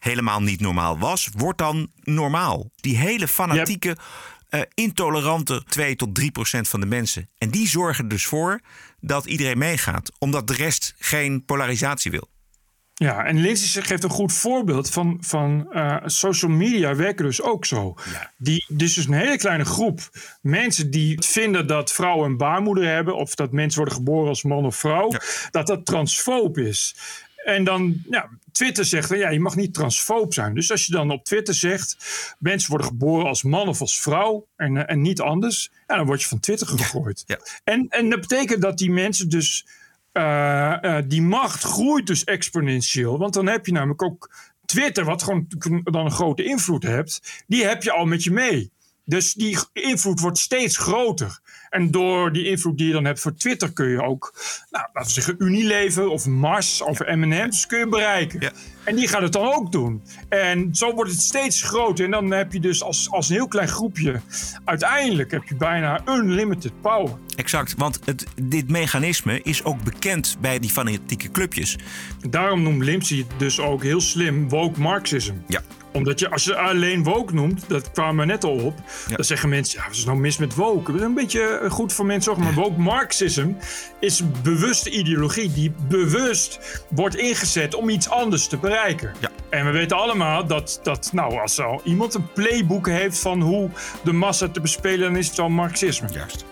[0.00, 2.70] helemaal niet normaal was, wordt dan normaal.
[2.76, 3.96] Die hele fanatieke,
[4.52, 7.28] eh, intolerante 2 tot 3 procent van de mensen.
[7.38, 8.60] En die zorgen dus voor
[9.00, 10.12] dat iedereen meegaat.
[10.18, 12.28] Omdat de rest geen polarisatie wil.
[12.94, 17.64] Ja, en Lindsay geeft een goed voorbeeld van, van eh, social media werken dus ook
[17.64, 17.94] zo.
[18.36, 20.00] Die, dus is een hele kleine groep
[20.40, 24.64] mensen die vinden dat vrouwen een baarmoeder hebben, of dat mensen worden geboren als man
[24.64, 25.10] of vrouw,
[25.50, 26.94] dat dat transfoob is.
[27.44, 30.54] En dan, ja, Twitter zegt, ja, je mag niet transfoob zijn.
[30.54, 31.96] Dus als je dan op Twitter zegt,
[32.38, 36.06] mensen worden geboren als man of als vrouw en, eh, en niet anders, ja, dan
[36.06, 37.24] word je van Twitter gegooid.
[37.64, 39.66] En, en dat betekent dat die mensen dus
[40.12, 43.18] eh, eh, die macht groeit dus exponentieel.
[43.18, 44.30] Want dan heb je namelijk ook
[44.64, 45.46] Twitter, wat gewoon
[45.84, 48.70] dan een grote invloed hebt, die heb je al met je mee.
[49.04, 51.40] Dus die invloed wordt steeds groter.
[51.70, 54.34] En door die invloed die je dan hebt voor Twitter kun je ook,
[54.70, 58.52] nou, laten we zeggen, Unilever of Mars of M&M's kun je bereiken.
[58.84, 60.02] En die gaat het dan ook doen.
[60.28, 62.04] En zo wordt het steeds groter.
[62.04, 64.20] En dan heb je dus als, als een heel klein groepje,
[64.64, 67.18] uiteindelijk heb je bijna unlimited power.
[67.36, 71.78] Exact, want het, dit mechanisme is ook bekend bij die fanatieke clubjes.
[72.30, 75.34] Daarom noemt Lindsay het dus ook heel slim woke Marxism.
[75.46, 75.62] Ja.
[75.92, 78.74] Omdat je, als je alleen woke noemt, dat kwamen we net al op,
[79.08, 80.92] dan zeggen mensen, ja, wat is nou mis met woke?
[80.92, 83.50] Dat is een beetje eh, goed voor mensen, maar woke Marxism
[84.00, 89.12] is een bewuste ideologie die bewust wordt ingezet om iets anders te bereiken.
[89.50, 93.70] En we weten allemaal dat, dat nou, als al iemand een playbook heeft van hoe
[94.04, 96.08] de massa te bespelen, dan is het al Marxisme.
[96.12, 96.44] Juist.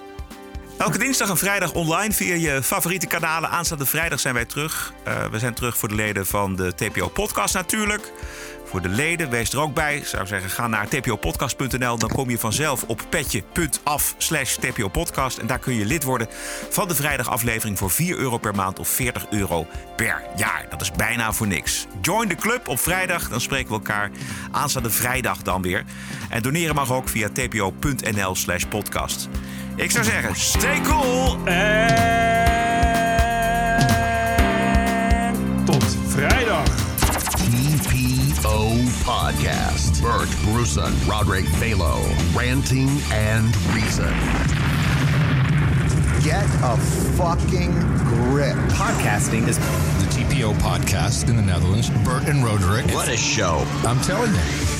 [0.81, 3.51] Elke dinsdag en vrijdag online via je favoriete kanalen.
[3.51, 4.93] Aanstaande vrijdag zijn wij terug.
[5.05, 8.13] Eh, we zijn terug voor de leden van de TPO-podcast natuurlijk.
[8.71, 10.03] Voor de leden, wees er ook bij.
[10.05, 11.99] Zou zeggen, ga naar tpopodcast.nl.
[11.99, 15.39] Dan kom je vanzelf op petje.af slash tpopodcast.
[15.39, 16.29] En daar kun je lid worden
[16.71, 19.67] van de vrijdagaflevering voor 4 euro per maand of 40 euro
[19.97, 20.67] per jaar.
[20.69, 21.87] Dat is bijna voor niks.
[22.01, 24.11] Join de club op vrijdag, dan spreken we elkaar
[24.51, 25.85] aanstaande vrijdag dan weer.
[26.29, 29.29] En doneren mag ook via tpo.nl slash podcast.
[29.77, 31.39] Ik zou zeggen, stay cool!
[31.45, 32.60] Tot
[39.11, 40.01] Podcast.
[40.01, 41.99] Bert Bruson, Roderick Balo,
[42.33, 44.09] Ranting and Reason.
[46.23, 46.77] Get a
[47.19, 47.73] fucking
[48.05, 48.55] grip.
[48.71, 51.91] Podcasting is the TPO podcast in the Netherlands.
[52.05, 52.87] Bert and Roderick.
[52.95, 53.65] What a show.
[53.85, 54.80] I'm telling you.